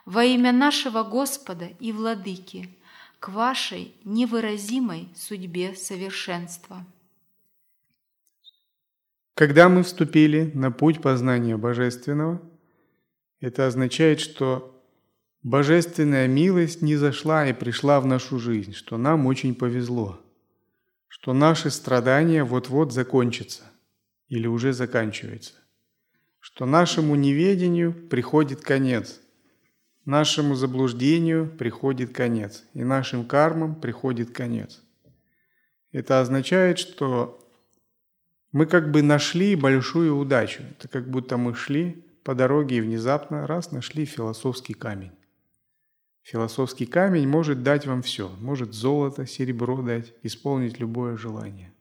во 0.06 0.24
имя 0.24 0.52
нашего 0.52 1.04
Господа 1.04 1.66
и 1.80 1.92
Владыки, 1.92 2.78
к 3.20 3.30
вашей 3.30 3.94
невыразимой 4.04 5.10
судьбе 5.16 5.76
совершенства. 5.76 6.86
Когда 9.36 9.70
мы 9.70 9.84
вступили 9.84 10.52
на 10.56 10.72
путь 10.72 11.02
познания 11.02 11.56
Божественного, 11.56 12.42
это 13.42 13.68
означает, 13.68 14.20
что 14.20 14.72
Божественная 15.44 16.28
милость 16.28 16.84
не 16.84 16.96
зашла 16.96 17.48
и 17.48 17.54
пришла 17.54 18.00
в 18.00 18.06
нашу 18.06 18.38
жизнь, 18.38 18.74
что 18.74 18.98
нам 18.98 19.26
очень 19.26 19.56
повезло, 19.56 20.22
что 21.08 21.34
наши 21.34 21.72
страдания 21.72 22.44
вот-вот 22.44 22.94
закончатся 22.94 23.64
или 24.30 24.46
уже 24.46 24.72
заканчиваются, 24.72 25.54
что 26.40 26.68
нашему 26.68 27.16
неведению 27.16 27.92
приходит 27.92 28.62
конец, 28.62 29.20
нашему 30.06 30.54
заблуждению 30.54 31.48
приходит 31.48 32.14
конец, 32.14 32.64
и 32.76 32.84
нашим 32.84 33.26
кармам 33.26 33.74
приходит 33.74 34.30
конец. 34.30 34.80
Это 35.92 36.22
означает, 36.22 36.78
что 36.78 37.44
мы 38.52 38.68
как 38.68 38.92
бы 38.92 39.02
нашли 39.02 39.56
большую 39.56 40.16
удачу. 40.18 40.62
Это 40.78 40.88
как 40.88 41.10
будто 41.10 41.38
мы 41.38 41.56
шли 41.56 42.06
по 42.24 42.36
дороге 42.36 42.78
и 42.78 42.82
внезапно 42.82 43.48
раз 43.48 43.72
нашли 43.72 44.06
философский 44.06 44.74
камень. 44.74 45.12
Философский 46.24 46.86
камень 46.86 47.28
может 47.28 47.64
дать 47.64 47.88
вам 47.88 48.02
все. 48.02 48.30
Может 48.40 48.74
золото, 48.74 49.26
серебро 49.26 49.82
дать, 49.82 50.14
исполнить 50.22 50.80
любое 50.80 51.18
желание. 51.18 51.74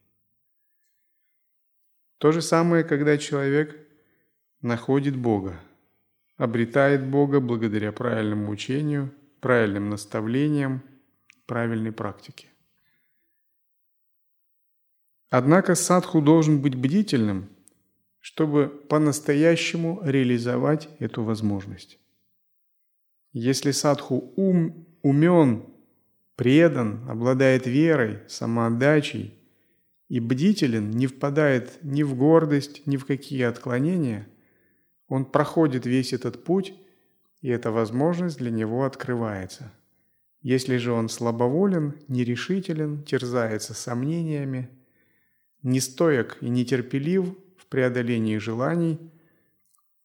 То 2.18 2.32
же 2.32 2.42
самое, 2.42 2.84
когда 2.84 3.18
человек 3.18 3.78
находит 4.62 5.16
Бога, 5.16 5.60
обретает 6.36 7.06
Бога 7.06 7.40
благодаря 7.40 7.92
правильному 7.92 8.50
учению, 8.50 9.14
правильным 9.40 9.90
наставлениям, 9.90 10.82
правильной 11.46 11.92
практике. 11.92 12.48
Однако 15.30 15.74
садху 15.74 16.20
должен 16.20 16.60
быть 16.60 16.74
бдительным, 16.74 17.50
чтобы 18.20 18.68
по-настоящему 18.68 20.00
реализовать 20.04 20.88
эту 20.98 21.24
возможность. 21.24 21.98
Если 23.32 23.70
садху 23.70 24.32
ум, 24.36 24.86
умен, 25.02 25.64
предан, 26.36 27.08
обладает 27.08 27.66
верой, 27.66 28.20
самоотдачей 28.28 29.38
и 30.08 30.20
бдителен, 30.20 30.90
не 30.90 31.06
впадает 31.06 31.78
ни 31.82 32.02
в 32.02 32.14
гордость, 32.14 32.86
ни 32.86 32.96
в 32.96 33.06
какие 33.06 33.42
отклонения, 33.42 34.28
он 35.08 35.24
проходит 35.24 35.86
весь 35.86 36.12
этот 36.12 36.44
путь, 36.44 36.74
и 37.40 37.48
эта 37.48 37.70
возможность 37.70 38.38
для 38.38 38.50
него 38.50 38.84
открывается. 38.84 39.72
Если 40.42 40.76
же 40.76 40.92
он 40.92 41.08
слабоволен, 41.08 41.94
нерешителен, 42.08 43.02
терзается 43.02 43.74
сомнениями, 43.74 44.70
нестоек 45.62 46.38
и 46.40 46.48
нетерпелив 46.48 47.34
преодолении 47.70 48.36
желаний, 48.36 48.98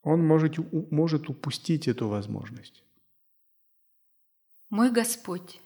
он 0.03 0.25
может, 0.25 0.57
может 0.91 1.29
упустить 1.29 1.87
эту 1.87 2.07
возможность. 2.07 2.83
Мой 4.69 4.91
Господь, 4.91 5.59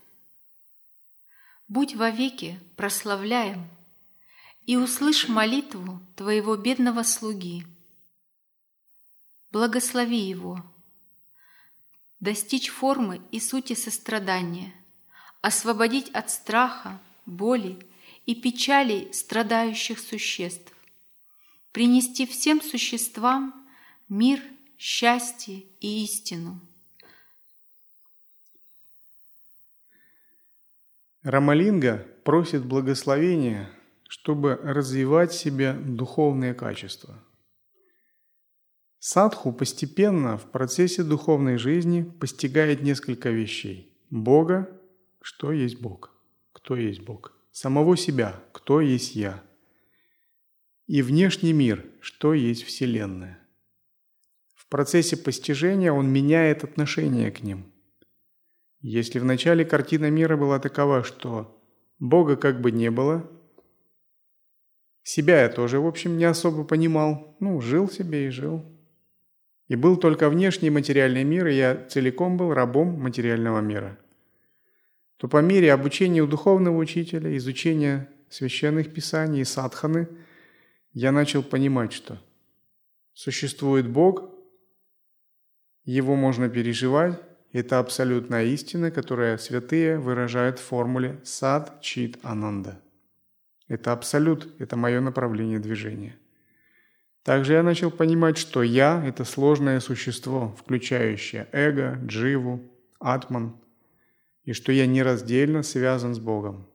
будь 1.68 1.96
вовеки 1.96 2.60
прославляем 2.76 3.70
и 4.66 4.78
услышь 4.78 5.28
молитву 5.28 6.00
Твоего 6.16 6.56
бедного 6.56 7.04
слуги. 7.04 7.66
Благослови 9.52 10.20
его, 10.20 10.64
достичь 12.20 12.70
формы 12.70 13.22
и 13.32 13.40
сути 13.40 13.74
сострадания, 13.74 14.74
освободить 15.42 16.10
от 16.12 16.30
страха, 16.30 17.00
боли 17.26 17.80
и 18.26 18.36
печалей 18.36 19.12
страдающих 19.12 20.00
существ, 20.00 20.74
принести 21.72 22.26
всем 22.26 22.62
существам 22.62 23.68
мир, 24.08 24.40
счастье 24.78 25.66
и 25.80 26.04
истину. 26.04 26.62
Рамалинга 31.22 32.08
просит 32.24 32.66
благословения, 32.66 33.70
чтобы 34.08 34.56
развивать 34.56 35.32
в 35.32 35.40
себе 35.40 35.74
духовные 35.74 36.54
качества. 36.54 37.24
Садху 39.00 39.54
постепенно 39.54 40.38
в 40.38 40.52
процессе 40.52 41.04
духовной 41.04 41.58
жизни 41.58 42.04
постигает 42.04 42.82
несколько 42.82 43.30
вещей. 43.30 43.98
Бога, 44.10 44.70
что 45.22 45.52
есть 45.52 45.80
Бог, 45.80 46.14
кто 46.52 46.76
есть 46.76 47.02
Бог– 47.02 47.34
самого 47.52 47.98
себя, 47.98 48.42
кто 48.52 48.82
есть 48.82 49.16
я, 49.16 49.44
и 50.90 51.04
внешний 51.04 51.54
мир, 51.54 51.86
что 52.02 52.34
есть 52.34 52.64
Вселенная. 52.64 53.38
В 54.56 54.68
процессе 54.68 55.16
постижения 55.16 55.94
он 55.94 56.12
меняет 56.12 56.64
отношение 56.64 57.30
к 57.30 57.44
ним. 57.44 57.72
Если 58.82 59.20
в 59.20 59.24
начале 59.24 59.66
картина 59.66 60.10
мира 60.10 60.36
была 60.36 60.58
такова, 60.58 61.04
что 61.04 61.64
Бога 62.00 62.38
как 62.38 62.60
бы 62.60 62.72
не 62.72 62.90
было, 62.90 63.30
себя 65.04 65.44
я 65.44 65.50
тоже, 65.50 65.80
в 65.80 65.86
общем, 65.86 66.18
не 66.18 66.26
особо 66.26 66.64
понимал, 66.64 67.38
ну, 67.40 67.62
жил 67.62 67.88
себе 67.88 68.26
и 68.26 68.30
жил. 68.30 68.66
И 69.68 69.76
был 69.76 69.96
только 69.96 70.28
внешний 70.28 70.72
материальный 70.72 71.24
мир, 71.24 71.46
и 71.46 71.56
я 71.56 71.86
целиком 71.88 72.36
был 72.36 72.52
рабом 72.52 73.00
материального 73.00 73.62
мира– 73.62 73.98
то 75.20 75.28
по 75.28 75.42
мере 75.42 75.74
обучения 75.74 76.22
у 76.22 76.28
духовного 76.28 76.78
учителя, 76.78 77.36
изучения 77.36 78.10
священных 78.30 78.94
писаний 78.94 79.42
и 79.42 79.44
садханы, 79.46 80.08
я 80.94 81.12
начал 81.12 81.44
понимать, 81.44 81.94
что 81.94 82.22
существует 83.14 83.88
Бог, 83.88 84.30
Его 85.86 86.16
можно 86.16 86.50
переживать, 86.50 87.20
это 87.52 87.80
абсолютная 87.80 88.46
истина, 88.46 88.92
которая 88.92 89.38
святые 89.38 89.98
выражают 89.98 90.60
в 90.60 90.64
формуле 90.64 91.20
сад 91.24 91.82
чит 91.82 92.20
ананда. 92.22 92.80
Это 93.68 93.92
абсолют, 93.92 94.54
это 94.60 94.76
мое 94.76 95.02
направление 95.02 95.60
движения. 95.60 96.16
Также 97.24 97.54
я 97.54 97.64
начал 97.64 97.92
понимать, 97.92 98.38
что 98.38 98.64
я– 98.64 99.04
это 99.06 99.26
сложное 99.26 99.80
существо, 99.80 100.56
включающее 100.60 101.48
эго, 101.52 102.00
дживу, 102.06 102.62
атман– 103.00 103.60
и 104.50 104.54
что 104.54 104.72
я 104.72 104.88
нераздельно 104.88 105.62
связан 105.62 106.16
с 106.16 106.20
Богом. 106.20 106.68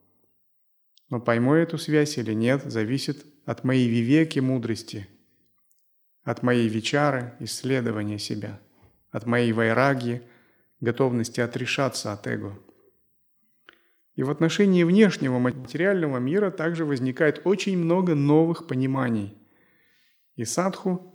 Но 1.11 1.21
пойму 1.21 1.55
эту 1.55 1.77
связь 1.77 2.19
или 2.19 2.33
нет, 2.33 2.63
зависит 2.63 3.27
от 3.45 3.65
моей 3.65 3.89
вивеки 3.89 4.39
мудрости, 4.39 5.07
от 6.23 6.43
моей 6.43 6.69
вечары, 6.69 7.35
исследования 7.41 8.19
себя, 8.19 8.61
от 9.11 9.27
моей 9.27 9.53
вайраги, 9.53 10.23
готовности 10.81 11.41
отрешаться 11.41 12.13
от 12.13 12.27
эго. 12.27 12.59
И 14.15 14.23
в 14.23 14.31
отношении 14.31 14.85
внешнего 14.85 15.39
материального 15.39 16.19
мира 16.19 16.51
также 16.51 16.85
возникает 16.85 17.43
очень 17.45 17.77
много 17.77 18.15
новых 18.15 18.67
пониманий. 18.67 19.37
И 20.37 20.45
садху 20.45 21.15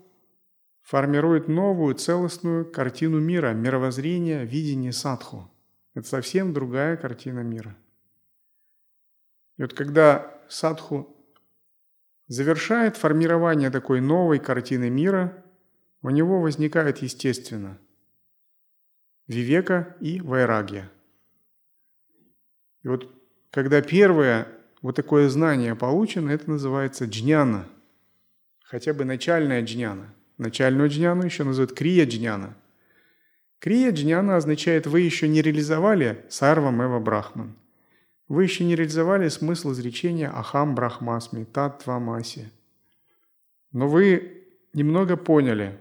формирует 0.82 1.48
новую 1.48 1.96
целостную 1.96 2.70
картину 2.70 3.20
мира, 3.20 3.54
мировоззрение, 3.54 4.46
видение 4.46 4.92
садху. 4.92 5.50
Это 5.94 6.08
совсем 6.08 6.54
другая 6.54 6.98
картина 6.98 7.40
мира. 7.40 7.76
И 9.58 9.62
вот 9.62 9.74
когда 9.74 10.42
садху 10.50 11.19
завершает 12.30 12.96
формирование 12.96 13.70
такой 13.70 14.00
новой 14.00 14.40
картины 14.40 14.90
мира, 14.90 15.44
у 16.02 16.10
него 16.12 16.40
возникает 16.40 17.00
естественно 17.00 17.78
вивека 19.28 19.96
и 20.00 20.22
вайрагия. 20.22 20.90
И 22.84 22.88
вот 22.88 23.14
когда 23.52 23.82
первое 23.82 24.48
вот 24.82 24.96
такое 24.96 25.28
знание 25.30 25.76
получено, 25.76 26.32
это 26.32 26.50
называется 26.50 27.06
джняна, 27.06 27.68
хотя 28.64 28.94
бы 28.94 29.04
начальная 29.06 29.62
джняна. 29.62 30.14
Начальную 30.38 30.90
джняну 30.90 31.24
еще 31.24 31.44
называют 31.44 31.74
крия 31.74 32.06
джняна. 32.06 32.56
Крия 33.60 33.92
джняна 33.92 34.38
означает 34.38 34.88
«вы 34.88 35.02
еще 35.02 35.28
не 35.28 35.42
реализовали 35.42 36.26
сарвам 36.30 36.82
эва 36.82 37.00
брахман». 37.00 37.58
Вы 38.30 38.44
еще 38.44 38.64
не 38.64 38.76
реализовали 38.76 39.28
смысл 39.28 39.72
изречения 39.72 40.30
«Ахам 40.30 40.76
брахмасми», 40.76 41.46
«Таттвамаси». 41.46 42.52
Но 43.72 43.88
вы 43.88 44.48
немного 44.74 45.18
поняли, 45.18 45.80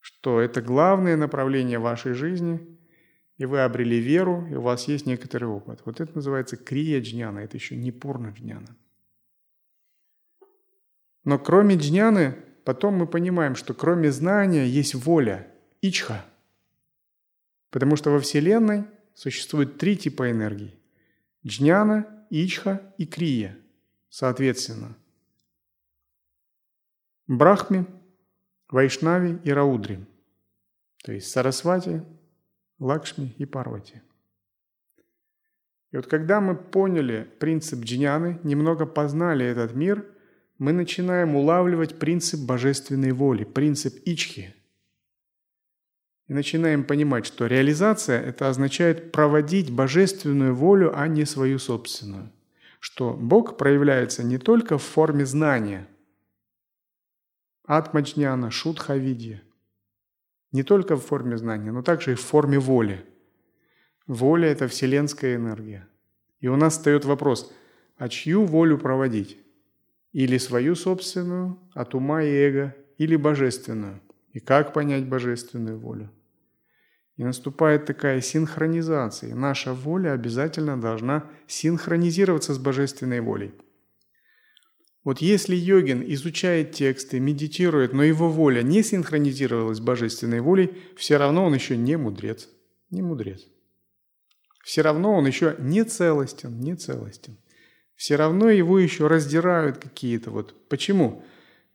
что 0.00 0.40
это 0.40 0.60
главное 0.60 1.16
направление 1.16 1.78
вашей 1.78 2.14
жизни, 2.14 2.60
и 3.38 3.46
вы 3.46 3.60
обрели 3.60 4.00
веру, 4.00 4.44
и 4.50 4.54
у 4.54 4.60
вас 4.60 4.88
есть 4.88 5.06
некоторый 5.06 5.44
опыт. 5.44 5.82
Вот 5.84 6.00
это 6.00 6.12
называется 6.16 6.56
крия 6.56 7.00
джняна, 7.00 7.38
это 7.38 7.56
еще 7.56 7.76
не 7.76 7.92
порно 7.92 8.34
джняна. 8.36 8.76
Но 11.22 11.38
кроме 11.38 11.76
джняны, 11.76 12.36
потом 12.64 12.94
мы 12.94 13.06
понимаем, 13.06 13.54
что 13.54 13.72
кроме 13.72 14.10
знания 14.10 14.66
есть 14.66 14.96
воля, 14.96 15.46
ичха. 15.80 16.24
Потому 17.70 17.94
что 17.94 18.10
во 18.10 18.18
Вселенной 18.18 18.84
существует 19.14 19.78
три 19.78 19.96
типа 19.96 20.32
энергии. 20.32 20.81
Джняна, 21.46 22.06
Ичха 22.30 22.80
и 22.98 23.06
Крия, 23.06 23.58
соответственно. 24.08 24.96
Брахме, 27.26 27.86
Вайшнави 28.68 29.38
и 29.44 29.52
Раудри, 29.52 29.98
то 31.04 31.12
есть 31.12 31.30
Сарасвати, 31.30 32.02
Лакшми 32.78 33.34
и 33.38 33.46
Парвати. 33.46 34.00
И 35.90 35.96
вот 35.96 36.06
когда 36.06 36.40
мы 36.40 36.56
поняли 36.56 37.28
принцип 37.38 37.80
джняны, 37.80 38.40
немного 38.44 38.86
познали 38.86 39.44
этот 39.44 39.74
мир, 39.74 40.06
мы 40.58 40.72
начинаем 40.72 41.34
улавливать 41.36 41.98
принцип 41.98 42.40
божественной 42.40 43.12
воли, 43.12 43.44
принцип 43.44 43.94
ичхи– 44.06 44.54
и 46.32 46.34
начинаем 46.34 46.84
понимать, 46.84 47.26
что 47.26 47.46
реализация– 47.46 48.18
это 48.30 48.48
означает 48.48 49.12
проводить 49.12 49.70
божественную 49.70 50.54
волю, 50.54 50.90
а 50.98 51.06
не 51.06 51.26
свою 51.26 51.58
собственную. 51.58 52.32
Что 52.80 53.12
Бог 53.12 53.58
проявляется 53.58 54.24
не 54.24 54.38
только 54.38 54.78
в 54.78 54.82
форме 54.82 55.26
знания, 55.26 55.86
атмаджняна, 57.66 58.50
шутхавидья, 58.50 59.42
не 60.52 60.62
только 60.62 60.96
в 60.96 61.04
форме 61.04 61.36
знания, 61.36 61.70
но 61.70 61.82
также 61.82 62.12
и 62.12 62.14
в 62.14 62.22
форме 62.22 62.58
воли. 62.58 63.04
Воля– 64.06 64.48
это 64.52 64.68
вселенская 64.68 65.36
энергия. 65.36 65.86
И 66.40 66.48
у 66.48 66.56
нас 66.56 66.78
встает 66.78 67.04
вопрос, 67.04 67.52
а 67.98 68.08
чью 68.08 68.46
волю 68.46 68.78
проводить? 68.78 69.36
Или 70.12 70.38
свою 70.38 70.76
собственную, 70.76 71.58
от 71.74 71.94
ума 71.94 72.22
и 72.22 72.30
эго, 72.30 72.74
или 72.96 73.16
божественную– 73.16 74.00
и 74.32 74.40
как 74.40 74.72
понять 74.72 75.06
божественную 75.06 75.78
волю? 75.78 76.10
И 77.16 77.24
наступает 77.24 77.84
такая 77.84 78.20
синхронизация. 78.20 79.34
Наша 79.34 79.74
воля 79.74 80.12
обязательно 80.12 80.80
должна 80.80 81.30
синхронизироваться 81.46 82.54
с 82.54 82.58
божественной 82.58 83.20
волей. 83.20 83.52
Вот 85.04 85.20
если 85.20 85.56
йогин 85.56 86.02
изучает 86.14 86.72
тексты, 86.72 87.18
медитирует, 87.18 87.92
но 87.92 88.04
его 88.04 88.30
воля 88.30 88.62
не 88.62 88.82
синхронизировалась 88.82 89.78
с 89.78 89.80
божественной 89.80 90.40
волей, 90.40 90.72
все 90.96 91.16
равно 91.16 91.44
он 91.44 91.54
еще 91.54 91.76
не 91.76 91.96
мудрец. 91.96 92.48
Не 92.90 93.02
мудрец. 93.02 93.40
Все 94.64 94.82
равно 94.82 95.12
он 95.14 95.26
еще 95.26 95.56
не 95.58 95.82
целостен, 95.82 96.60
не 96.60 96.76
целостен. 96.76 97.36
Все 97.96 98.16
равно 98.16 98.48
его 98.48 98.78
еще 98.78 99.08
раздирают 99.08 99.78
какие-то 99.78 100.30
вот. 100.30 100.68
Почему? 100.68 101.24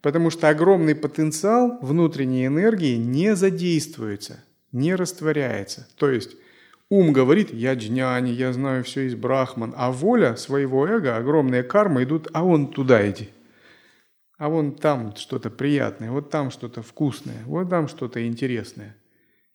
Потому 0.01 0.29
что 0.29 0.47
огромный 0.47 0.95
потенциал 0.95 1.79
внутренней 1.81 2.45
энергии 2.45 2.95
не 2.95 3.35
задействуется, 3.35 4.43
не 4.71 4.95
растворяется. 4.95 5.87
То 5.97 6.09
есть 6.09 6.35
ум 6.89 7.13
говорит, 7.13 7.53
я 7.53 7.73
джняни, 7.73 8.29
я 8.29 8.53
знаю 8.53 8.83
все 8.83 9.07
из 9.07 9.15
брахман, 9.15 9.73
а 9.75 9.91
воля 9.91 10.35
своего 10.35 10.87
эго, 10.87 11.17
огромные 11.17 11.63
кармы 11.63 12.03
идут, 12.03 12.27
а 12.33 12.43
вон 12.43 12.67
туда 12.67 13.09
иди. 13.09 13.29
А 14.37 14.49
вон 14.49 14.73
там 14.75 15.15
что-то 15.15 15.49
приятное, 15.49 16.11
вот 16.11 16.29
там 16.29 16.51
что-то 16.51 16.81
вкусное, 16.81 17.43
вот 17.45 17.69
там 17.69 17.87
что-то 17.87 18.25
интересное. 18.25 18.95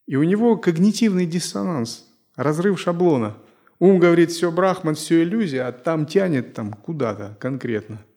И 0.07 0.17
у 0.17 0.25
него 0.25 0.57
когнитивный 0.57 1.27
диссонанс, 1.27 2.05
разрыв 2.35 2.81
шаблона. 2.81 3.37
Ум 3.79 3.99
говорит, 3.99 4.31
все 4.31 4.51
брахман, 4.51 4.95
все 4.95 5.23
иллюзия, 5.23 5.63
а 5.63 5.73
там 5.73 6.07
тянет 6.07 6.55
там 6.55 6.73
куда-то 6.73 7.37
конкретно– 7.41 8.05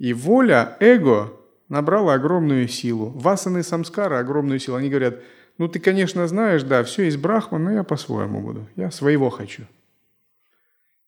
и 0.00 0.14
воля, 0.14 0.78
эго 0.80 1.30
набрала 1.68 2.14
огромную 2.14 2.66
силу. 2.68 3.10
Васаны 3.10 3.62
самскара 3.62 4.18
огромную 4.18 4.58
силу. 4.58 4.78
Они 4.78 4.88
говорят, 4.88 5.20
ну 5.60 5.68
ты, 5.68 5.78
конечно, 5.78 6.26
знаешь, 6.26 6.62
да, 6.62 6.82
все 6.82 7.04
из 7.04 7.16
брахма, 7.16 7.58
но 7.58 7.70
я 7.70 7.82
по-своему 7.82 8.40
буду. 8.40 8.66
Я 8.76 8.90
своего 8.90 9.30
хочу. 9.30 9.62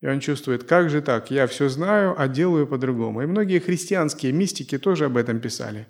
И 0.01 0.07
он 0.07 0.21
чувствует, 0.21 0.65
как 0.65 0.91
же 0.91 1.01
так, 1.01 1.31
я 1.31 1.47
все 1.47 1.69
знаю, 1.69 2.15
а 2.17 2.29
делаю 2.29 2.67
по-другому. 2.67 3.23
И 3.23 3.27
многие 3.27 3.59
христианские 3.61 4.33
мистики 4.33 4.79
тоже 4.79 5.07
об 5.07 5.17
этом 5.17 5.41
писали. 5.41 5.87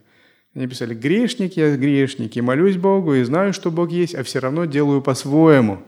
Они 0.54 0.66
писали, 0.66 0.94
грешник 0.94 1.56
я 1.56 1.76
грешник, 1.76 2.36
и 2.36 2.40
молюсь 2.40 2.76
Богу, 2.76 3.14
и 3.14 3.24
знаю, 3.24 3.52
что 3.52 3.70
Бог 3.70 3.90
есть, 3.90 4.14
а 4.14 4.22
все 4.22 4.38
равно 4.38 4.66
делаю 4.66 5.02
по-своему. 5.02 5.82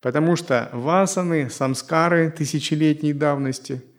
Потому 0.00 0.36
что 0.36 0.70
васаны, 0.72 1.50
самскары 1.50 2.30
тысячелетней 2.30 3.12
давности– 3.12 3.82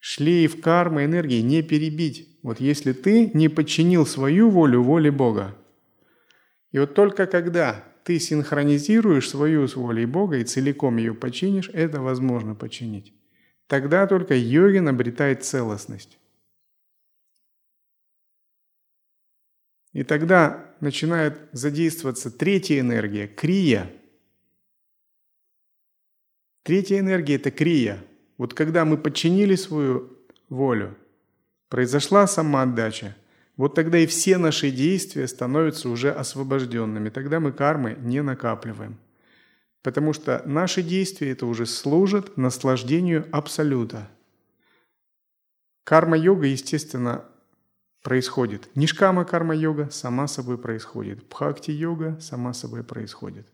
Шлейф 0.00 0.60
кармы, 0.60 1.04
энергии 1.04 1.40
не 1.40 1.62
перебить. 1.62 2.28
Вот 2.42 2.60
если 2.60 2.92
ты 2.92 3.30
не 3.34 3.48
подчинил 3.48 4.06
свою 4.06 4.48
волю 4.50 4.82
воле 4.82 5.10
Бога. 5.10 5.56
И 6.72 6.78
вот 6.78 6.94
только 6.94 7.26
когда 7.26 7.84
ты 8.04 8.18
синхронизируешь 8.18 9.28
свою 9.28 9.66
с 9.66 9.76
волей 9.76 10.06
Бога 10.06 10.38
и 10.38 10.44
целиком 10.44 10.96
ее 10.96 11.14
починишь, 11.14 11.70
это 11.70 12.00
возможно 12.00 12.54
починить. 12.54 13.14
Тогда 13.66 14.06
только 14.06 14.34
йогин 14.34 14.88
обретает 14.88 15.44
целостность. 15.44 16.18
И 19.92 20.04
тогда 20.04 20.74
начинает 20.80 21.48
задействоваться 21.52 22.30
третья 22.30 22.80
энергия– 22.80 23.26
крия. 23.28 23.90
Третья 26.62 26.98
энергия– 26.98 27.34
это 27.36 27.50
крия– 27.50 28.04
вот 28.38 28.54
когда 28.54 28.84
мы 28.84 28.96
подчинили 28.96 29.56
свою 29.56 30.16
волю, 30.48 30.96
произошла 31.68 32.26
самоотдача, 32.26 33.16
вот 33.58 33.74
тогда 33.74 33.98
и 33.98 34.06
все 34.06 34.38
наши 34.38 34.70
действия 34.70 35.26
становятся 35.26 35.88
уже 35.88 36.12
освобожденными. 36.12 37.10
Тогда 37.10 37.40
мы 37.40 37.52
кармы 37.52 37.98
не 38.00 38.22
накапливаем. 38.22 38.96
Потому 39.82 40.12
что 40.12 40.42
наши 40.46 40.80
действия 40.80 41.32
это 41.32 41.44
уже 41.44 41.66
служат 41.66 42.36
наслаждению 42.36 43.26
абсолюта. 43.32 44.08
Карма-йога, 45.82 46.46
естественно, 46.46 47.24
происходит. 48.02 48.70
Нишкама 48.76 49.24
карма-йога 49.24 49.90
сама 49.90 50.28
собой 50.28 50.56
происходит. 50.56 51.24
Бхакти-йога 51.28 52.20
сама 52.20 52.54
собой 52.54 52.84
происходит. 52.84 53.48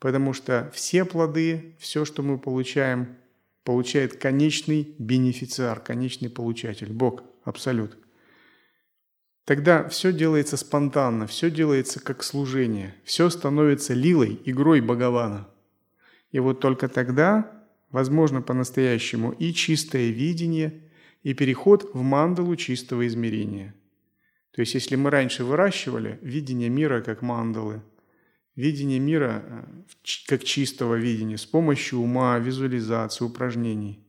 Потому 0.00 0.34
что 0.34 0.70
все 0.74 1.06
плоды, 1.06 1.76
все, 1.78 2.04
что 2.04 2.22
мы 2.22 2.38
получаем 2.38 3.16
получает 3.64 4.18
конечный 4.18 4.94
бенефициар, 4.98 5.80
конечный 5.80 6.28
получатель, 6.30 6.92
Бог, 6.92 7.24
Абсолют. 7.42 7.96
Тогда 9.46 9.88
все 9.88 10.12
делается 10.12 10.56
спонтанно, 10.56 11.28
все 11.28 11.52
делается 11.52 12.00
как 12.00 12.24
служение, 12.24 12.96
все 13.04 13.30
становится 13.30 13.94
лилой, 13.94 14.40
игрой 14.44 14.80
Богована. 14.80 15.48
И 16.32 16.40
вот 16.40 16.58
только 16.58 16.88
тогда 16.88 17.64
возможно 17.90 18.42
по-настоящему 18.42 19.30
и 19.30 19.52
чистое 19.52 20.08
видение, 20.08 20.82
и 21.22 21.32
переход 21.32 21.88
в 21.94 22.02
мандалу 22.02 22.56
чистого 22.56 23.06
измерения. 23.06 23.72
То 24.50 24.62
есть 24.62 24.74
если 24.74 24.96
мы 24.96 25.10
раньше 25.10 25.44
выращивали 25.44 26.18
видение 26.22 26.68
мира 26.68 27.00
как 27.00 27.22
мандалы, 27.22 27.82
видение 28.56 28.98
мира 28.98 29.44
э, 29.46 29.64
как 30.26 30.42
чистого 30.42 30.96
видения 30.96 31.38
с 31.38 31.46
помощью 31.46 32.00
ума, 32.00 32.36
визуализации, 32.40 33.24
упражнений, 33.24 34.04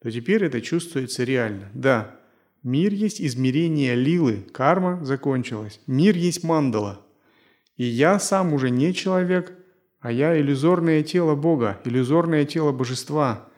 то 0.00 0.08
теперь 0.08 0.44
это 0.44 0.60
чувствуется 0.60 1.24
реально. 1.24 1.68
Да, 1.74 2.17
мир 2.68 2.92
есть 2.92 3.20
измерение 3.20 3.94
лилы, 3.94 4.46
карма 4.52 5.04
закончилась. 5.04 5.80
Мир 5.86 6.14
есть 6.16 6.44
мандала. 6.44 7.04
И 7.76 7.84
я 7.84 8.18
сам 8.18 8.52
уже 8.52 8.70
не 8.70 8.92
человек, 8.92 9.56
а 10.00 10.12
я 10.12 10.38
иллюзорное 10.38 11.02
тело 11.02 11.34
Бога, 11.34 11.80
иллюзорное 11.84 12.44
тело 12.44 12.72
Божества. 12.72 13.48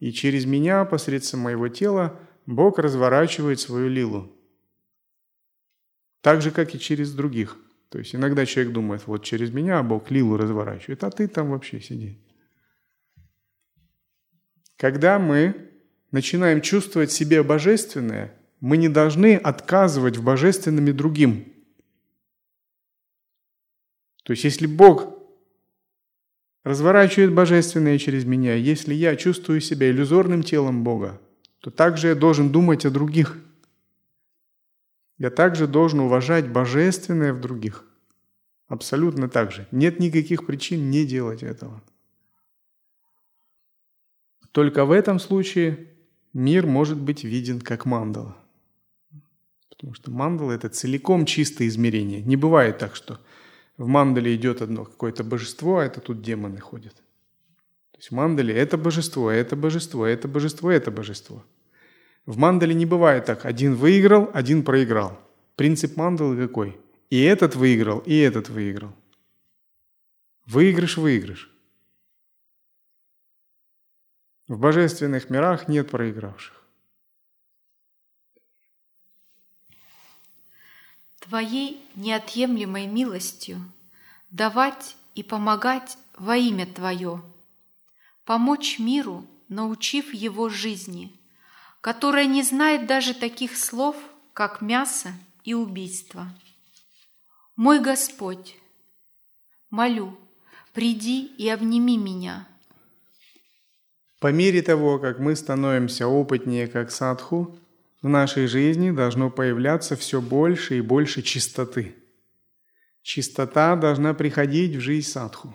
И 0.00 0.12
через 0.12 0.44
меня, 0.44 0.84
посредством 0.84 1.40
моего 1.40 1.68
тела, 1.68 2.20
Бог 2.46 2.78
разворачивает 2.78 3.58
свою 3.58 3.88
лилу. 3.88 4.32
Так 6.20 6.42
же, 6.42 6.50
как 6.50 6.74
и 6.74 6.78
через 6.78 7.12
других. 7.12 7.56
То 7.88 7.98
есть 7.98 8.14
иногда 8.14 8.44
человек 8.44 8.72
думает, 8.72 9.06
вот 9.06 9.24
через 9.24 9.50
меня 9.50 9.82
Бог 9.82 10.10
лилу 10.10 10.36
разворачивает, 10.36 11.02
а 11.04 11.10
ты 11.10 11.26
там 11.26 11.50
вообще 11.50 11.80
сиди. 11.80 12.18
Когда 14.76 15.18
мы 15.18 15.70
начинаем 16.10 16.60
чувствовать 16.60 17.10
себе 17.10 17.42
божественное, 17.42 18.37
мы 18.60 18.76
не 18.76 18.88
должны 18.88 19.36
отказывать 19.36 20.16
в 20.16 20.24
божественном 20.24 20.88
и 20.88 20.92
другим. 20.92 21.52
То 24.24 24.32
есть 24.32 24.44
если 24.44 24.66
Бог 24.66 25.18
разворачивает 26.64 27.32
божественное 27.32 27.98
через 27.98 28.24
меня, 28.24 28.54
если 28.54 28.94
я 28.94 29.16
чувствую 29.16 29.60
себя 29.60 29.90
иллюзорным 29.90 30.42
телом 30.42 30.84
Бога, 30.84 31.20
то 31.60 31.70
также 31.70 32.08
я 32.08 32.14
должен 32.14 32.50
думать 32.50 32.84
о 32.84 32.90
других. 32.90 33.38
Я 35.16 35.30
также 35.30 35.66
должен 35.66 36.00
уважать 36.00 36.48
божественное 36.48 37.32
в 37.32 37.40
других. 37.40 37.84
Абсолютно 38.66 39.28
так 39.28 39.50
же. 39.50 39.66
Нет 39.70 39.98
никаких 39.98 40.46
причин 40.46 40.90
не 40.90 41.06
делать 41.06 41.42
этого. 41.42 41.82
Только 44.52 44.84
в 44.84 44.92
этом 44.92 45.18
случае 45.18 45.88
мир 46.32 46.66
может 46.66 46.98
быть 46.98 47.24
виден 47.24 47.60
как 47.60 47.86
мандала. 47.86 48.36
Потому 49.78 49.94
что 49.94 50.10
мандала– 50.10 50.50
это 50.52 50.68
целиком 50.68 51.24
чистое 51.24 51.68
измерение. 51.68 52.20
Не 52.20 52.34
бывает 52.34 52.78
так, 52.78 52.96
что 52.96 53.20
в 53.76 53.86
мандале 53.86 54.34
идет 54.34 54.60
одно 54.60 54.84
какое-то 54.84 55.22
божество, 55.22 55.78
а 55.78 55.84
это 55.84 56.00
тут 56.00 56.20
демоны 56.20 56.58
ходят. 56.58 56.94
То 57.92 57.98
есть 57.98 58.10
в 58.10 58.14
мандале 58.14 58.56
это 58.56 58.76
божество, 58.76 59.30
это 59.30 59.54
божество, 59.54 60.04
это 60.04 60.26
божество, 60.26 60.72
это 60.72 60.90
божество. 60.90 61.44
В 62.26 62.36
мандале 62.38 62.74
не 62.74 62.86
бывает 62.86 63.24
так, 63.24 63.46
один 63.46 63.76
выиграл, 63.76 64.28
один 64.34 64.64
проиграл. 64.64 65.16
Принцип 65.54 65.96
мандалы 65.96 66.36
какой? 66.36 66.76
И 67.08 67.22
этот 67.22 67.54
выиграл, 67.54 68.00
и 68.00 68.16
этот 68.16 68.48
выиграл. 68.48 68.92
Выигрыш-выигрыш. 70.46 71.50
В 74.48 74.58
божественных 74.58 75.30
мирах 75.30 75.68
нет 75.68 75.88
проигравших. 75.90 76.57
Твоей 81.28 81.84
неотъемлемой 81.94 82.86
милостью 82.86 83.60
давать 84.30 84.96
и 85.14 85.22
помогать 85.22 85.98
во 86.16 86.36
имя 86.36 86.64
Твое, 86.66 87.22
помочь 88.24 88.78
миру, 88.78 89.26
научив 89.48 90.14
его 90.14 90.48
жизни, 90.48 91.12
которая 91.82 92.24
не 92.24 92.42
знает 92.42 92.86
даже 92.86 93.12
таких 93.12 93.58
слов, 93.58 93.94
как 94.32 94.62
мясо 94.62 95.12
и 95.44 95.52
убийство. 95.52 96.26
Мой 97.56 97.80
Господь, 97.80 98.56
молю, 99.68 100.16
приди 100.72 101.26
и 101.26 101.48
обними 101.48 101.98
меня– 101.98 102.46
по 104.20 104.32
мере 104.32 104.62
того, 104.62 104.98
как 104.98 105.20
мы 105.20 105.36
становимся 105.36 106.08
опытнее 106.08 106.66
как 106.66 106.90
садху, 106.90 107.56
в 108.02 108.08
нашей 108.08 108.46
жизни 108.46 108.90
должно 108.90 109.30
появляться 109.30 109.96
все 109.96 110.20
больше 110.20 110.78
и 110.78 110.82
больше 110.82 111.22
чистоты. 111.22 111.94
Чистота 113.02 113.74
должна 113.76 114.14
приходить 114.14 114.76
в 114.76 114.80
жизнь 114.80 115.08
садху. 115.08 115.54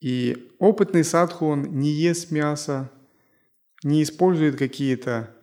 И 0.00 0.54
опытный 0.58 1.04
садху, 1.04 1.46
он 1.46 1.78
не 1.78 1.90
ест 1.90 2.30
мясо, 2.30 2.90
не 3.82 4.02
использует 4.02 4.56
какие-то 4.58 5.34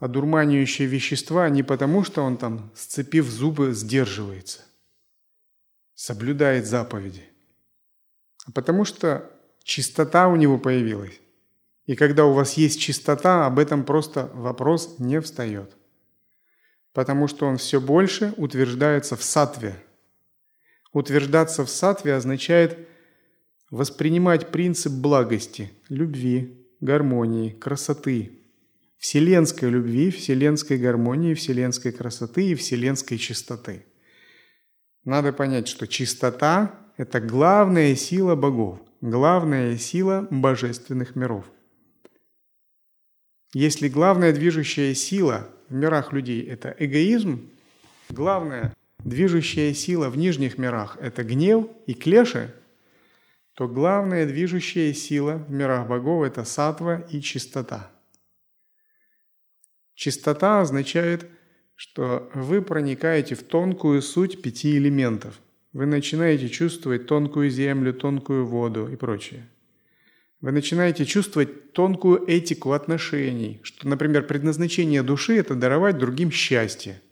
одурманивающие 0.00 0.88
вещества 0.88 1.48
не 1.50 1.62
потому, 1.62 2.04
что 2.04 2.22
он 2.22 2.38
там, 2.38 2.72
сцепив 2.74 3.26
зубы, 3.26 3.72
сдерживается, 3.72 4.62
соблюдает 5.94 6.66
заповеди, 6.66 7.24
а 8.46 8.52
потому 8.52 8.86
что 8.86 9.30
чистота 9.62 10.28
у 10.28 10.36
него 10.36 10.58
появилась. 10.58 11.20
И 11.90 11.96
когда 11.96 12.24
у 12.24 12.32
вас 12.32 12.52
есть 12.52 12.80
чистота, 12.80 13.46
об 13.46 13.58
этом 13.58 13.82
просто 13.82 14.30
вопрос 14.32 15.00
не 15.00 15.20
встает. 15.20 15.76
Потому 16.92 17.26
что 17.26 17.46
он 17.46 17.56
все 17.56 17.80
больше 17.80 18.32
утверждается 18.36 19.16
в 19.16 19.24
сатве. 19.24 19.74
Утверждаться 20.92 21.64
в 21.64 21.68
сатве 21.68 22.14
означает 22.14 22.78
воспринимать 23.72 24.52
принцип 24.52 24.92
благости, 24.92 25.72
любви, 25.88 26.64
гармонии, 26.80 27.50
красоты, 27.50 28.38
вселенской 28.96 29.68
любви, 29.68 30.12
вселенской 30.12 30.78
гармонии, 30.78 31.34
вселенской 31.34 31.90
красоты 31.90 32.50
и 32.50 32.54
вселенской 32.54 33.18
чистоты. 33.18 33.84
Надо 35.02 35.32
понять, 35.32 35.66
что 35.66 35.88
чистота– 35.88 36.72
это 36.96 37.18
главная 37.18 37.96
сила 37.96 38.36
богов– 38.36 38.78
главная 39.00 39.76
сила 39.76 40.28
божественных 40.30 41.16
миров. 41.16 41.46
Если 43.52 43.88
главная 43.88 44.32
движущая 44.32 44.94
сила 44.94 45.48
в 45.68 45.74
мирах 45.74 46.12
людей– 46.12 46.42
это 46.48 46.74
эгоизм, 46.78 47.50
главная 48.08 48.74
движущая 48.98 49.74
сила 49.74 50.08
в 50.08 50.16
нижних 50.16 50.58
мирах– 50.58 50.96
это 51.00 51.24
гнев 51.24 51.66
и 51.86 51.94
клеши, 51.94 52.54
то 53.54 53.68
главная 53.68 54.26
движущая 54.26 54.92
сила 54.92 55.44
в 55.48 55.50
мирах 55.50 55.88
богов– 55.88 56.24
это 56.26 56.44
сатва 56.44 57.06
и 57.10 57.20
чистота. 57.20 57.90
Чистота 59.94 60.60
означает, 60.60 61.28
что 61.74 62.30
вы 62.34 62.62
проникаете 62.62 63.34
в 63.34 63.42
тонкую 63.42 64.02
суть 64.02 64.42
пяти 64.42 64.76
элементов– 64.76 65.40
вы 65.72 65.86
начинаете 65.86 66.48
чувствовать 66.48 67.06
тонкую 67.06 67.48
землю, 67.48 67.94
тонкую 67.94 68.44
воду 68.44 68.88
и 68.88 68.96
прочее. 68.96 69.48
Вы 70.40 70.52
начинаете 70.52 71.04
чувствовать 71.04 71.72
тонкую 71.72 72.24
этику 72.26 72.72
отношений, 72.72 73.60
что, 73.62 73.86
например, 73.86 74.26
предназначение 74.26 75.02
души– 75.02 75.36
это 75.38 75.54
даровать 75.54 75.98
другим 75.98 76.30
счастье. 76.30 77.02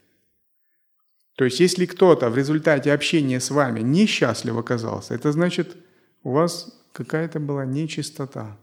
То 1.37 1.45
есть, 1.45 1.61
если 1.61 1.87
кто-то 1.87 2.31
в 2.31 2.37
результате 2.37 2.93
общения 2.93 3.39
с 3.39 3.51
вами 3.51 3.81
несчастлив 3.81 4.57
оказался, 4.57 5.15
это 5.15 5.31
значит, 5.33 5.77
у 6.23 6.33
вас 6.33 6.83
какая-то 6.93 7.39
была 7.39 7.65
нечистота. 7.65 8.59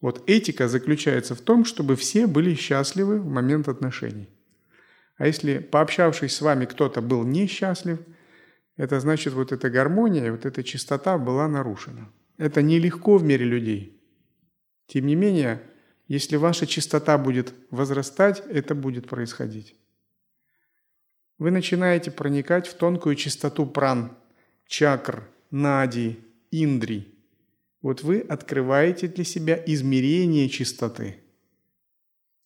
Вот 0.00 0.22
этика 0.28 0.68
заключается 0.68 1.34
в 1.34 1.40
том, 1.40 1.64
чтобы 1.64 1.96
все 1.96 2.26
были 2.26 2.54
счастливы 2.54 3.20
в 3.20 3.26
момент 3.26 3.68
отношений. 3.68 4.28
А 5.16 5.26
если, 5.26 5.58
пообщавшись 5.58 6.34
с 6.34 6.40
вами, 6.40 6.66
кто-то 6.66 7.00
был 7.00 7.24
несчастлив– 7.24 7.98
это 8.76 8.98
значит, 9.00 9.34
вот 9.34 9.52
эта 9.52 9.70
гармония, 9.70 10.32
вот 10.32 10.46
эта 10.46 10.64
чистота 10.64 11.16
была 11.16 11.46
нарушена. 11.48 12.10
Это 12.36 12.62
нелегко 12.62 13.16
в 13.16 13.24
мире 13.24 13.44
людей. 13.44 14.00
Тем 14.86 15.06
не 15.06 15.14
менее, 15.14 15.62
если 16.08 16.36
ваша 16.36 16.66
чистота 16.66 17.16
будет 17.16 17.54
возрастать, 17.70 18.42
это 18.48 18.74
будет 18.74 19.08
происходить. 19.08 19.76
Вы 21.38 21.50
начинаете 21.50 22.10
проникать 22.10 22.66
в 22.66 22.74
тонкую 22.74 23.16
чистоту 23.16 23.66
пран, 23.66 24.16
чакр, 24.66 25.28
нади, 25.50 26.18
индри. 26.50 27.14
Вот 27.82 28.02
вы 28.02 28.20
открываете 28.20 29.08
для 29.08 29.24
себя 29.24 29.62
измерение 29.66 30.48
чистоты. 30.48 31.20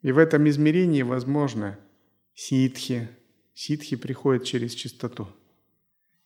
И 0.02 0.12
в 0.12 0.18
этом 0.18 0.48
измерении 0.48 1.02
возможно 1.02 1.78
ситхи. 2.34 3.08
Ситхи 3.54 3.96
приходят 3.96 4.44
через 4.44 4.72
чистоту 4.72 5.28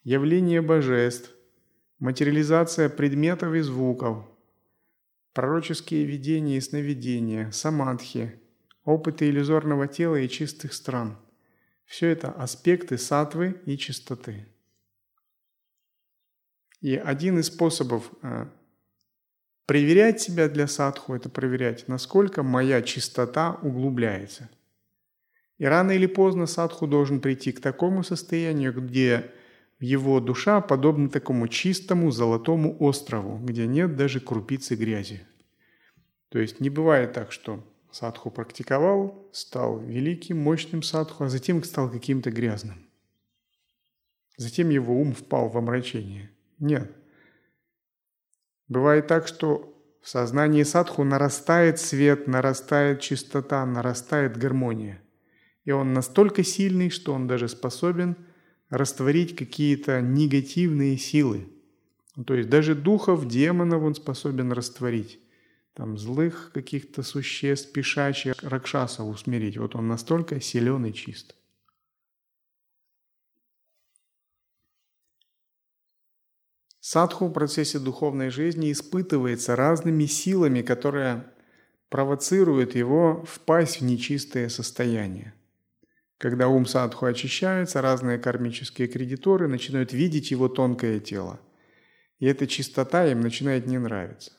явление 0.04 0.60
божеств, 0.62 1.30
материализация 2.02 2.88
предметов 2.88 3.54
и 3.54 3.60
звуков, 3.60 4.26
пророческие 5.32 6.04
видения 6.04 6.56
и 6.56 6.60
сновидения, 6.60 7.52
самадхи, 7.52 8.40
опыты 8.84 9.30
иллюзорного 9.30 9.86
тела 9.86 10.16
и 10.16 10.28
чистых 10.28 10.72
стран. 10.72 11.16
Все 11.84 12.08
это 12.08 12.32
аспекты 12.32 12.98
сатвы 12.98 13.62
и 13.66 13.78
чистоты. 13.78 14.48
И 16.80 16.96
один 16.96 17.38
из 17.38 17.46
способов 17.46 18.10
э, 18.22 18.46
проверять 19.66 20.20
себя 20.20 20.48
для 20.48 20.66
садху– 20.66 21.14
это 21.14 21.28
проверять, 21.28 21.86
насколько 21.86 22.42
моя 22.42 22.82
чистота 22.82 23.60
углубляется. 23.62 24.50
И 25.58 25.66
рано 25.66 25.92
или 25.92 26.06
поздно 26.06 26.46
садху 26.46 26.88
должен 26.88 27.20
прийти 27.20 27.52
к 27.52 27.60
такому 27.60 28.02
состоянию, 28.02 28.72
где 28.72 29.30
его 29.82 30.20
душа 30.20 30.60
подобна 30.60 31.10
такому 31.10 31.48
чистому 31.48 32.12
золотому 32.12 32.76
острову, 32.78 33.36
где 33.38 33.66
нет 33.66 33.96
даже 33.96 34.20
крупицы 34.20 34.76
грязи. 34.76 35.26
То 36.28 36.38
есть 36.38 36.60
не 36.60 36.70
бывает 36.70 37.12
так, 37.12 37.32
что 37.32 37.66
садху 37.90 38.30
практиковал, 38.30 39.28
стал 39.32 39.80
великим, 39.80 40.38
мощным 40.38 40.84
садху, 40.84 41.24
а 41.24 41.28
затем 41.28 41.62
стал 41.64 41.90
каким-то 41.90 42.30
грязным. 42.30 42.88
Затем 44.36 44.70
его 44.70 44.94
ум 44.94 45.14
впал 45.14 45.48
в 45.48 45.58
омрачение. 45.58 46.30
Нет. 46.60 46.90
Бывает 48.68 49.08
так, 49.08 49.26
что 49.26 49.76
в 50.00 50.08
сознании 50.08 50.62
садху 50.62 51.02
нарастает 51.02 51.80
свет, 51.80 52.28
нарастает 52.28 53.00
чистота, 53.00 53.66
нарастает 53.66 54.36
гармония. 54.36 55.02
И 55.64 55.72
он 55.72 55.92
настолько 55.92 56.44
сильный, 56.44 56.88
что 56.90 57.12
он 57.12 57.26
даже 57.26 57.48
способен 57.48 58.16
растворить 58.72 59.36
какие-то 59.36 60.00
негативные 60.00 60.96
силы. 60.96 61.46
То 62.26 62.34
есть 62.34 62.48
даже 62.48 62.74
духов, 62.74 63.28
демонов 63.28 63.82
он 63.82 63.94
способен 63.94 64.50
растворить 64.50 65.20
там, 65.74 65.98
злых 65.98 66.52
каких-то 66.54 67.02
существ, 67.02 67.72
пишащих, 67.72 68.42
ракшасов 68.42 69.08
усмирить. 69.08 69.58
Вот 69.58 69.74
он 69.76 69.88
настолько 69.88 70.40
силен 70.40 70.86
и 70.86 70.92
чист. 70.94 71.36
Садху 76.80 77.26
в 77.26 77.32
процессе 77.32 77.78
духовной 77.78 78.30
жизни 78.30 78.72
испытывается 78.72 79.54
разными 79.54 80.06
силами, 80.06 80.62
которые 80.62 81.30
провоцируют 81.90 82.74
его 82.74 83.22
впасть 83.28 83.80
в 83.80 83.84
нечистое 83.84 84.48
состояние. 84.48 85.34
Когда 86.22 86.46
ум 86.46 86.66
садху 86.66 87.06
очищается, 87.06 87.82
разные 87.82 88.16
кармические 88.16 88.86
кредиторы 88.86 89.48
начинают 89.48 89.92
видеть 89.92 90.30
его 90.30 90.48
тонкое 90.48 91.00
тело. 91.00 91.40
И 92.20 92.26
эта 92.26 92.46
чистота 92.46 93.04
им 93.10 93.20
начинает 93.20 93.66
не 93.66 93.76
нравиться. 93.78 94.30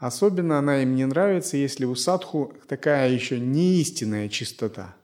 Особенно 0.00 0.58
она 0.58 0.82
им 0.82 0.96
не 0.96 1.06
нравится, 1.06 1.56
если 1.56 1.84
у 1.84 1.94
садху 1.94 2.52
такая 2.66 3.12
еще 3.12 3.38
не 3.38 3.80
истинная 3.80 4.28
чистота, 4.28 4.96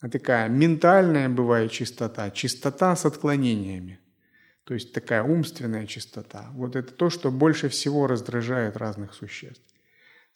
а 0.00 0.10
такая 0.10 0.50
ментальная 0.50 1.30
бывает 1.30 1.72
чистота, 1.72 2.30
чистота 2.30 2.94
с 2.94 3.06
отклонениями. 3.06 3.98
То 4.64 4.74
есть 4.74 4.92
такая 4.92 5.22
умственная 5.22 5.86
чистота. 5.86 6.50
Вот 6.52 6.76
это 6.76 6.92
то, 6.92 7.08
что 7.08 7.30
больше 7.30 7.70
всего 7.70 8.06
раздражает 8.06 8.76
разных 8.76 9.14
существ. 9.14 9.64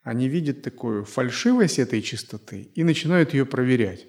Они 0.02 0.26
видят 0.26 0.62
такую 0.62 1.04
фальшивость 1.04 1.78
этой 1.78 2.00
чистоты 2.00 2.70
и 2.74 2.82
начинают 2.82 3.34
ее 3.34 3.44
проверять. 3.44 4.06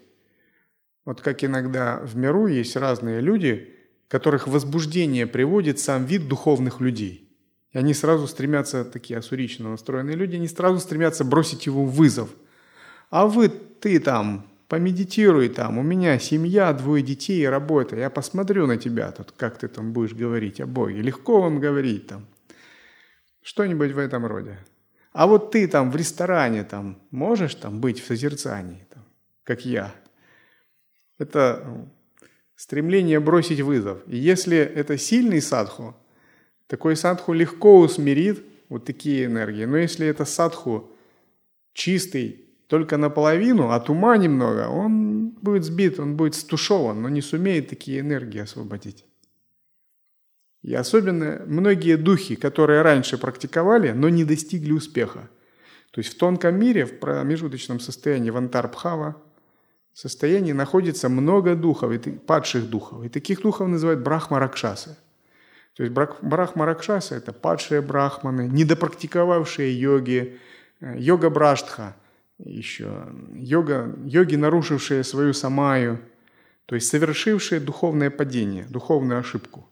Вот 1.06 1.22
как 1.22 1.44
иногда 1.44 2.00
в 2.04 2.16
миру 2.16 2.48
есть 2.48 2.76
разные 2.76 3.22
люди, 3.22 3.76
которых 4.08 4.48
возбуждение 4.48 5.28
приводит 5.28 5.80
сам 5.80 6.06
вид 6.06 6.28
духовных 6.28 6.80
людей– 6.80 7.28
и 7.72 7.78
они 7.78 7.94
сразу 7.94 8.28
стремятся, 8.28 8.84
такие 8.84 9.20
асурично 9.20 9.70
настроенные 9.70 10.16
люди, 10.16 10.36
они 10.36 10.48
сразу 10.48 10.80
стремятся 10.80 11.24
бросить 11.24 11.66
его 11.66 11.86
вызов. 11.86 12.30
А 13.10 13.28
вы, 13.28 13.48
ты 13.50 14.00
там, 14.00 14.46
помедитируй 14.68 15.50
там, 15.50 15.78
у 15.78 15.82
меня 15.82 16.20
семья, 16.20 16.74
двое 16.74 17.02
детей 17.02 17.48
работа, 17.48 17.96
я 17.96 18.10
посмотрю 18.10 18.68
на 18.68 18.78
тебя 18.78 19.12
тут, 19.12 19.32
как 19.32 19.58
ты 19.58 19.68
там 19.70 19.94
будешь 19.94 20.14
говорить 20.14 20.60
о 20.60 20.68
Боге. 20.68 21.02
Легко 21.02 21.42
вам 21.42 21.60
говорить 21.60 22.08
там. 22.08 22.26
Что-нибудь 23.42 23.92
в 23.92 23.98
этом 23.98 24.26
роде. 24.26 24.58
А 25.14 25.28
вот 25.28 25.52
ты 25.52 25.68
там 25.68 25.92
в 25.92 25.96
ресторане 25.96 26.64
там 26.64 27.00
можешь 27.10 27.56
там 27.56 27.80
быть 27.80 28.02
в 28.02 28.06
созерцании, 28.06 28.86
там, 28.94 29.04
как 29.44 29.66
я. 29.66 29.94
Это 31.22 31.88
стремление 32.56 33.20
бросить 33.20 33.62
вызов. 33.62 34.00
И 34.08 34.18
если 34.18 34.58
это 34.58 34.98
сильный 34.98 35.40
садху, 35.40 35.96
такой 36.66 36.96
садху 36.96 37.34
легко 37.34 37.80
усмирит 37.80 38.44
вот 38.70 38.86
такие 38.86 39.26
энергии. 39.26 39.66
Но 39.66 39.78
если 39.78 40.08
это 40.08 40.26
садху 40.26 40.90
чистый 41.74 42.46
только 42.66 42.98
наполовину, 42.98 43.70
от 43.70 43.90
ума 43.92 44.18
немного, 44.18 44.68
он 44.68 45.30
будет 45.30 45.64
сбит, 45.64 46.00
он 46.00 46.18
будет 46.18 46.34
стушеван, 46.34 47.04
но 47.04 47.10
не 47.10 47.22
сумеет 47.22 47.70
такие 47.70 48.00
энергии 48.00 48.40
освободить. 48.40 49.06
И 50.64 50.74
особенно 50.74 51.44
многие 51.46 51.98
духи, 51.98 52.36
которые 52.36 52.82
раньше 52.82 53.20
практиковали, 53.20 53.92
но 53.92 54.10
не 54.10 54.26
достигли 54.26 54.72
успеха. 54.72 55.30
То 55.92 56.00
есть 56.00 56.16
в 56.16 56.18
тонком 56.18 56.58
мире, 56.58 56.86
в 56.86 57.00
промежуточном 57.00 57.80
состоянии, 57.80 58.32
в 58.32 58.38
антарбхава, 58.38 59.22
состоянии 59.94 60.54
находится 60.54 61.10
много 61.10 61.56
духов, 61.56 61.94
падших 62.26 62.70
духов. 62.70 63.04
И 63.04 63.10
таких 63.10 63.42
духов 63.42 63.68
называют 63.68 64.02
брахма-ракшасы– 64.02 64.98
то 65.76 65.84
есть 65.84 65.96
брахма 66.22 66.66
Ракшаса– 66.66 67.16
это 67.18 67.32
падшие 67.32 67.82
брахманы, 67.82 68.48
недопрактиковавшие 68.48 69.80
йоги, 69.80 70.38
э, 70.82 71.00
йога 71.00 71.30
Браштха, 71.30 71.96
еще 72.38 73.08
йога, 73.34 73.96
йоги, 74.06 74.36
нарушившие 74.36 75.04
свою 75.04 75.34
самаю, 75.34 76.00
то 76.66 76.76
есть 76.76 76.88
совершившие 76.88 77.62
духовное 77.62 78.10
падение, 78.10 78.66
духовную 78.70 79.20
ошибку. 79.20 79.68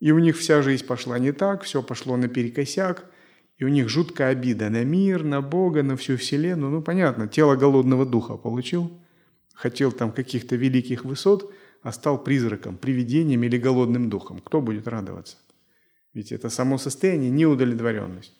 И 0.00 0.12
у 0.12 0.18
них 0.18 0.36
вся 0.36 0.62
жизнь 0.62 0.86
пошла 0.86 1.18
не 1.18 1.32
так, 1.32 1.62
все 1.62 1.82
пошло 1.82 2.16
наперекосяк, 2.16 3.04
и 3.56 3.64
у 3.64 3.68
них 3.68 3.88
жуткая 3.88 4.32
обида 4.32 4.68
на 4.68 4.84
мир, 4.84 5.22
на 5.22 5.40
Бога, 5.40 5.82
на 5.82 5.96
всю 5.96 6.16
Вселенную. 6.16 6.72
Ну, 6.72 6.82
понятно, 6.82 7.26
тело 7.28 7.56
голодного 7.56 8.04
духа 8.04 8.36
получил, 8.36 8.90
хотел 9.54 9.92
там 9.92 10.12
каких-то 10.12 10.56
великих 10.56 11.04
высот– 11.04 11.52
а 11.82 11.92
стал 11.92 12.22
призраком, 12.22 12.76
привидением 12.76 13.42
или 13.42 13.58
голодным 13.58 14.08
духом. 14.08 14.40
Кто 14.40 14.60
будет 14.60 14.86
радоваться? 14.86 15.36
Ведь 16.14 16.32
это 16.32 16.48
само 16.48 16.78
состояние 16.78 17.30
неудовлетворенность. 17.30 18.34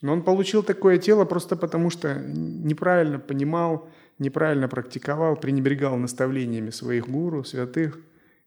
Но 0.00 0.12
он 0.12 0.22
получил 0.22 0.62
такое 0.62 0.98
тело 0.98 1.24
просто 1.24 1.54
потому, 1.54 1.90
что 1.90 2.14
неправильно 2.14 3.18
понимал, 3.18 3.88
неправильно 4.18 4.68
практиковал, 4.68 5.36
пренебрегал 5.36 5.96
наставлениями 5.96 6.70
своих 6.70 7.08
гуру, 7.08 7.44
святых, 7.44 8.00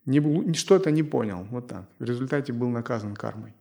не, 0.06 0.54
что-то 0.54 0.92
не 0.92 1.04
понял. 1.04 1.48
Вот 1.52 1.68
так. 1.68 1.88
В 2.00 2.04
результате 2.04 2.52
был 2.52 2.70
наказан 2.70 3.16
кармой. 3.16 3.54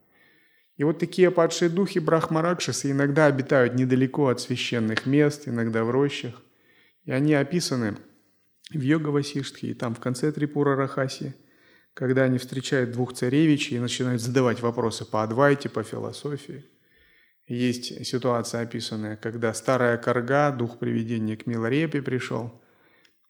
И 0.76 0.82
вот 0.82 0.98
такие 0.98 1.30
падшие 1.30 1.68
духи 1.68 2.00
брахмаракшасы 2.00 2.90
иногда 2.90 3.26
обитают 3.26 3.74
недалеко 3.74 4.28
от 4.28 4.40
священных 4.40 5.06
мест, 5.06 5.46
иногда 5.46 5.84
в 5.84 5.90
рощах. 5.90 6.42
И 7.04 7.12
они 7.12 7.34
описаны 7.34 7.96
в 8.70 8.80
йога 8.80 9.08
Васиштхе, 9.08 9.68
и 9.68 9.74
там 9.74 9.94
в 9.94 10.00
конце 10.00 10.32
Трипура 10.32 10.76
Рахаси, 10.76 11.34
когда 11.92 12.24
они 12.24 12.38
встречают 12.38 12.92
двух 12.92 13.12
царевичей 13.14 13.76
и 13.76 13.80
начинают 13.80 14.20
задавать 14.20 14.60
вопросы 14.60 15.04
по 15.04 15.22
Адвайте, 15.22 15.68
по 15.68 15.82
философии. 15.82 16.64
Есть 17.46 18.06
ситуация 18.06 18.62
описанная, 18.62 19.16
когда 19.16 19.52
старая 19.52 19.98
корга, 19.98 20.50
дух 20.50 20.78
привидения 20.78 21.36
к 21.36 21.46
Миларепе 21.46 22.00
пришел, 22.00 22.60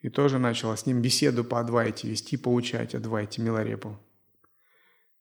и 0.00 0.08
тоже 0.08 0.38
начала 0.38 0.76
с 0.76 0.86
ним 0.86 1.02
беседу 1.02 1.44
по 1.44 1.58
Адвайте 1.58 2.08
вести, 2.08 2.36
поучать 2.36 2.94
Адвайте 2.94 3.42
Миларепу. 3.42 3.98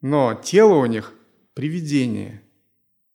Но 0.02 0.36
тело 0.36 0.76
у 0.76 0.86
них 0.86 1.14
привидение, 1.54 2.44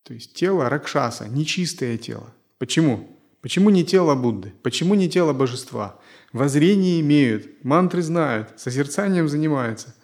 то 0.03 0.15
есть 0.15 0.35
тело 0.35 0.69
Ракшаса, 0.69 1.29
нечистое 1.29 1.97
тело. 1.99 2.35
Почему? 2.59 3.17
Почему 3.41 3.71
не 3.71 3.85
тело 3.85 4.15
Будды? 4.15 4.53
Почему 4.63 4.95
не 4.95 5.09
тело 5.09 5.33
божества? 5.33 6.01
Воззрение 6.33 7.01
имеют, 7.01 7.65
мантры 7.65 8.03
знают, 8.03 8.53
созерцанием 8.57 9.29
занимаются. 9.29 9.95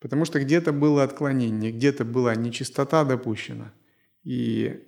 Потому 0.00 0.24
что 0.24 0.40
где-то 0.40 0.72
было 0.72 1.02
отклонение, 1.02 1.72
где-то 1.72 2.04
была 2.04 2.34
нечистота 2.34 3.04
допущена. 3.04 3.72
И 4.22 4.82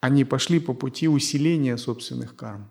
они 0.00 0.24
пошли 0.24 0.60
по 0.60 0.72
пути 0.72 1.08
усиления 1.08 1.76
собственных 1.76 2.36
карм. 2.36 2.70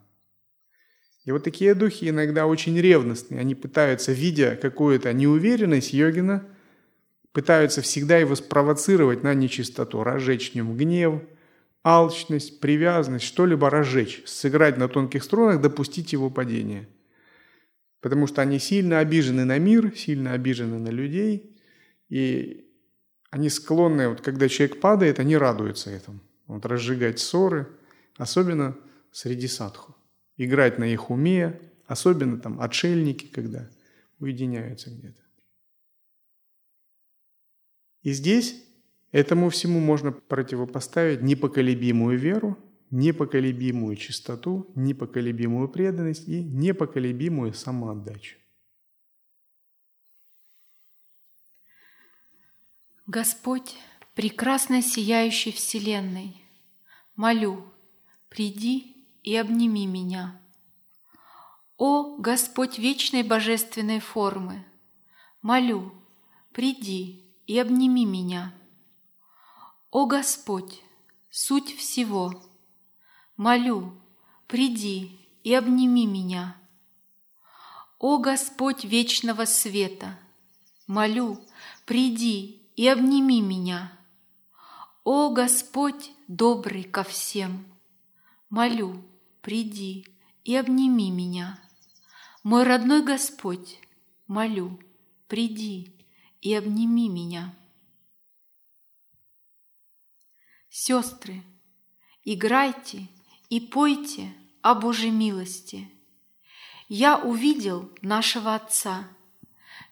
И 1.26 1.32
вот 1.32 1.44
такие 1.44 1.76
духи 1.76 2.10
иногда 2.10 2.48
очень 2.48 2.80
ревностные. 2.80 3.42
Они 3.42 3.56
пытаются, 3.56 4.14
видя 4.14 4.56
какую-то 4.56 5.12
неуверенность 5.12 5.94
йогина, 5.94 6.48
пытаются 7.34 7.82
всегда 7.82 8.18
его 8.18 8.36
спровоцировать 8.36 9.24
на 9.24 9.34
нечистоту, 9.34 10.04
разжечь 10.04 10.52
в 10.52 10.56
нем 10.56 10.78
гнев, 10.78 11.22
алчность, 11.84 12.62
привязанность, 12.62 13.26
что-либо 13.26 13.70
разжечь, 13.70 14.24
сыграть 14.26 14.78
на 14.78 14.88
тонких 14.88 15.24
струнах, 15.24 15.62
допустить 15.62 16.14
его 16.14 16.30
падение– 16.30 16.88
Потому 18.02 18.28
что 18.28 18.42
они 18.42 18.60
сильно 18.60 19.00
обижены 19.00 19.46
на 19.46 19.58
мир, 19.58 19.96
сильно 19.96 20.34
обижены 20.34 20.78
на 20.80 20.90
людей, 20.90 21.58
и 22.08 22.66
они 23.30 23.50
склонны, 23.50 24.10
вот 24.10 24.22
когда 24.22 24.48
человек 24.48 24.80
падает, 24.80 25.20
они 25.20 25.36
радуются 25.38 25.90
этому. 25.90 26.22
Вот 26.48 26.66
разжигать 26.66 27.20
ссоры, 27.20 27.68
особенно 28.18 28.78
среди 29.12 29.48
садху. 29.48 29.96
Играть 30.38 30.80
на 30.80 30.86
их 30.86 31.10
уме, 31.10 31.60
особенно 31.86 32.40
там 32.40 32.62
отшельники, 32.62 33.28
когда 33.28 33.70
уединяются 34.20 34.90
где-то. 34.90 35.22
И 38.02 38.14
здесь 38.14 38.64
Этому 39.12 39.50
всему 39.50 39.80
можно 39.80 40.12
противопоставить 40.12 41.22
непоколебимую 41.22 42.18
веру, 42.18 42.58
непоколебимую 42.92 43.96
чистоту, 43.96 44.72
непоколебимую 44.76 45.70
преданность 45.70 46.28
и 46.28 46.44
непоколебимую 46.44 47.54
самоотдачу. 47.54 48.38
Господь, 53.06 53.76
прекрасно 54.14 54.82
сияющий 54.82 55.52
Вселенной, 55.52 56.38
молю, 57.16 57.66
приди 58.30 59.08
и 59.24 59.36
обними 59.36 59.88
меня. 59.88 60.40
О, 61.78 62.18
Господь 62.18 62.78
вечной 62.78 63.24
божественной 63.24 64.00
формы, 64.00 64.66
молю, 65.42 65.92
приди 66.52 67.34
и 67.48 67.58
обними 67.58 68.06
меня. 68.06 68.54
О 69.90 70.06
Господь, 70.06 70.84
суть 71.32 71.76
всего, 71.76 72.49
молю, 73.40 73.98
приди 74.48 75.18
и 75.46 75.54
обними 75.54 76.06
меня. 76.06 76.58
О 77.98 78.18
Господь 78.18 78.84
вечного 78.84 79.46
света, 79.46 80.20
молю, 80.88 81.40
приди 81.86 82.62
и 82.76 82.86
обними 82.86 83.40
меня. 83.40 83.98
О 85.06 85.30
Господь 85.30 86.12
добрый 86.28 86.84
ко 86.84 87.04
всем, 87.04 87.66
молю, 88.50 89.02
приди 89.42 90.06
и 90.44 90.58
обними 90.58 91.10
меня. 91.10 91.62
Мой 92.44 92.64
родной 92.64 93.04
Господь, 93.04 93.80
молю, 94.28 94.78
приди 95.30 95.96
и 96.42 96.54
обними 96.54 97.08
меня. 97.08 97.56
Сестры, 100.70 101.42
играйте 102.26 103.08
и 103.50 103.60
пойте 103.60 104.34
о 104.62 104.76
Божьей 104.76 105.12
милости. 105.12 105.90
Я 106.88 107.18
увидел 107.18 107.92
нашего 108.02 108.56
Отца. 108.56 109.08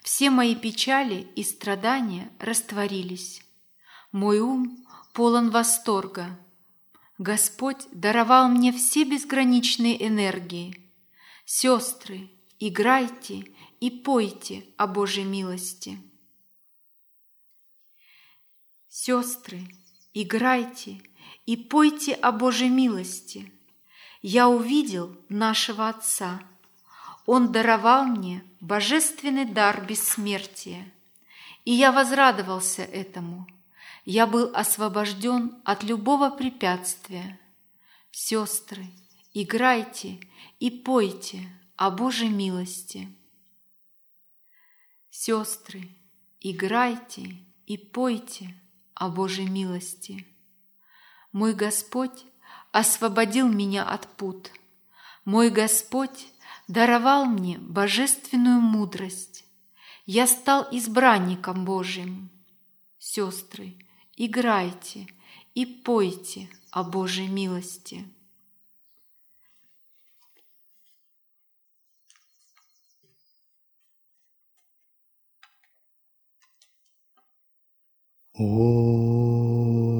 Все 0.01 0.29
мои 0.29 0.55
печали 0.55 1.27
и 1.35 1.43
страдания 1.43 2.31
растворились. 2.39 3.43
Мой 4.11 4.39
ум 4.39 4.85
полон 5.13 5.49
восторга. 5.49 6.39
Господь 7.17 7.87
даровал 7.91 8.47
мне 8.47 8.71
все 8.71 9.03
безграничные 9.03 10.07
энергии. 10.07 10.91
Сестры, 11.45 12.29
играйте 12.59 13.51
и 13.79 13.89
пойте 13.89 14.65
о 14.77 14.87
Божьей 14.87 15.23
милости. 15.23 15.99
Сестры, 18.87 19.61
играйте 20.13 21.01
и 21.47 21.55
пойте 21.55 22.13
о 22.13 22.31
Божьей 22.31 22.69
милости. 22.69 23.51
Я 24.21 24.49
увидел 24.49 25.15
нашего 25.29 25.87
Отца. 25.87 26.43
Он 27.25 27.51
даровал 27.51 28.05
мне 28.05 28.43
божественный 28.59 29.45
дар 29.45 29.85
бессмертия, 29.85 30.91
и 31.63 31.71
я 31.71 31.91
возрадовался 31.91 32.83
этому. 32.83 33.47
Я 34.03 34.27
был 34.27 34.51
освобожден 34.53 35.55
от 35.63 35.83
любого 35.83 36.29
препятствия. 36.29 37.39
Сестры, 38.11 38.85
играйте 39.33 40.19
и 40.59 40.69
пойте 40.69 41.47
о 41.77 41.91
Божьей 41.91 42.29
милости. 42.29 43.07
Сестры, 45.09 45.87
играйте 46.41 47.37
и 47.67 47.77
пойте 47.77 48.53
о 48.95 49.09
Божьей 49.09 49.47
милости. 49.47 50.25
Мой 51.37 51.53
Господь 51.53 52.25
освободил 52.71 53.47
меня 53.47 53.83
от 53.83 54.07
пут. 54.17 54.49
Мой 55.23 55.51
Господь 55.51 56.29
даровал 56.67 57.25
мне 57.25 57.59
божественную 57.59 58.59
мудрость. 58.59 59.45
Я 60.07 60.25
стал 60.25 60.67
избранником 60.71 61.63
Божьим. 61.63 62.31
Сестры, 62.97 63.75
играйте 64.15 65.05
и 65.53 65.67
пойте 65.67 66.49
о 66.71 66.83
Божьей 66.83 67.27
милости. 67.27 68.03
О. 78.33 79.96